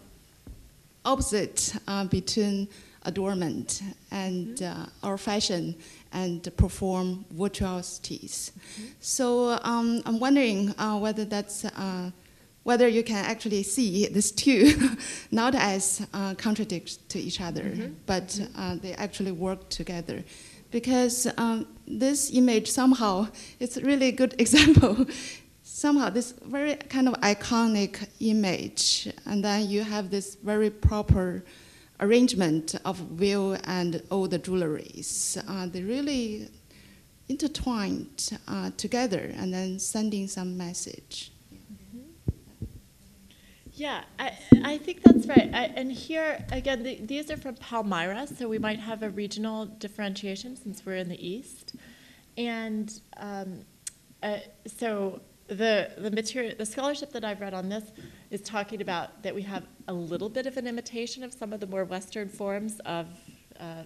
[1.05, 2.69] opposite uh, between
[3.05, 5.75] adornment and uh, our fashion
[6.13, 8.53] and perform virtuosities.
[9.01, 12.11] So um, I'm wondering uh, whether that's uh,
[12.63, 14.73] whether you can actually see these two
[15.31, 20.25] not as uh, contradict to each other, but uh, they actually work together.
[20.71, 23.29] Because um, this image somehow
[23.59, 25.07] it's a really good example.
[25.63, 31.45] somehow this very kind of iconic image, and then you have this very proper
[32.01, 35.43] arrangement of veil and all the jewelries.
[35.49, 36.49] Uh, they really
[37.29, 41.31] intertwined uh, together and then sending some message.
[43.79, 44.33] Yeah, I,
[44.65, 45.51] I think that's right.
[45.55, 49.67] I, and here, again, the, these are from Palmyra, so we might have a regional
[49.67, 51.77] differentiation since we're in the east.
[52.37, 53.61] And um,
[54.21, 57.85] uh, so the, the material, the scholarship that I've read on this
[58.33, 61.61] is talking about that we have a little bit of an imitation of some of
[61.61, 63.07] the more Western forms of
[63.61, 63.85] uh,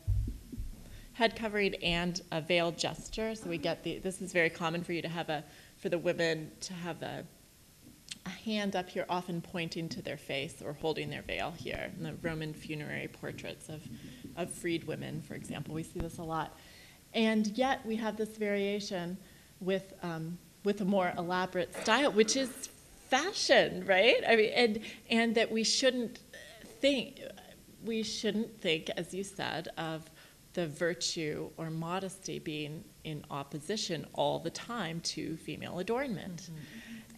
[1.13, 3.35] head covering and a veiled gesture.
[3.35, 5.45] So we get the, this is very common for you to have a,
[5.77, 7.25] for the women to have a,
[8.25, 11.91] a hand up here, often pointing to their face or holding their veil here.
[11.97, 13.83] In the Roman funerary portraits of,
[14.37, 16.57] of freed women, for example, we see this a lot.
[17.15, 19.19] And yet we have this variation
[19.61, 22.69] with, um, with a more elaborate style, which is
[23.09, 24.23] fashion, right?
[24.27, 24.81] I mean, and,
[25.11, 26.19] and that we shouldn't
[26.81, 27.21] think,
[27.85, 30.09] we shouldn't think, as you said, of
[30.55, 36.51] the virtue or modesty being in opposition all the time to female adornment.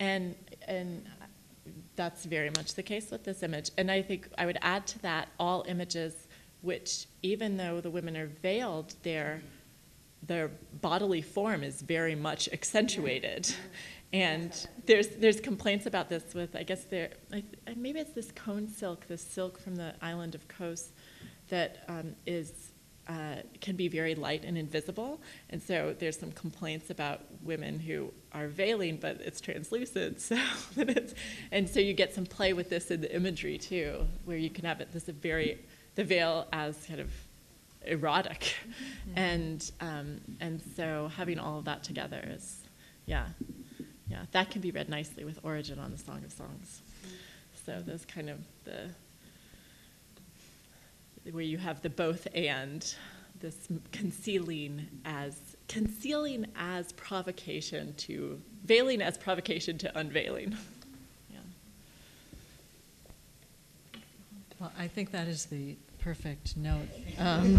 [0.01, 0.35] And
[0.69, 1.07] and
[1.97, 3.71] that's very much the case with this image.
[3.79, 6.27] And I think I would add to that all images
[6.63, 9.43] which, even though the women are veiled, their
[10.27, 10.51] their
[10.81, 13.55] bodily form is very much accentuated.
[14.15, 14.53] And
[14.87, 17.11] there's there's complaints about this with I guess there
[17.77, 20.91] maybe it's this Coan silk, this silk from the island of Kos,
[21.49, 22.71] that um, is
[23.09, 25.21] uh, can be very light and invisible.
[25.51, 30.21] And so there's some complaints about women who are veiling, but it's translucent.
[30.75, 31.15] So it's,
[31.53, 34.65] and so you get some play with this in the imagery too, where you can
[34.65, 35.59] have it this a very
[35.95, 37.13] the veil as kind of
[37.87, 38.55] erotic,
[39.17, 42.61] and um, and so having all of that together is,
[43.07, 43.27] yeah,
[44.09, 46.83] yeah, that can be read nicely with Origen on the Song of Songs.
[47.65, 48.91] So those kind of the
[51.31, 52.95] where you have the both and
[53.41, 60.57] this concealing as concealing as provocation to veiling as provocation to unveiling.
[61.31, 61.39] Yeah.
[64.61, 66.87] Well, I think that is the perfect note
[67.19, 67.59] um,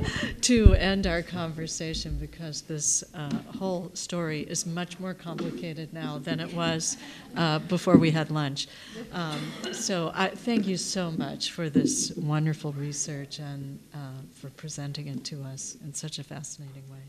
[0.40, 3.28] to end our conversation because this uh,
[3.58, 6.96] whole story is much more complicated now than it was
[7.36, 8.66] uh, before we had lunch.
[9.12, 9.40] Um,
[9.72, 13.98] so I thank you so much for this wonderful research and uh,
[14.36, 17.02] for presenting it to us in such a fascinating way.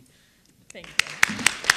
[0.68, 1.73] Thank you.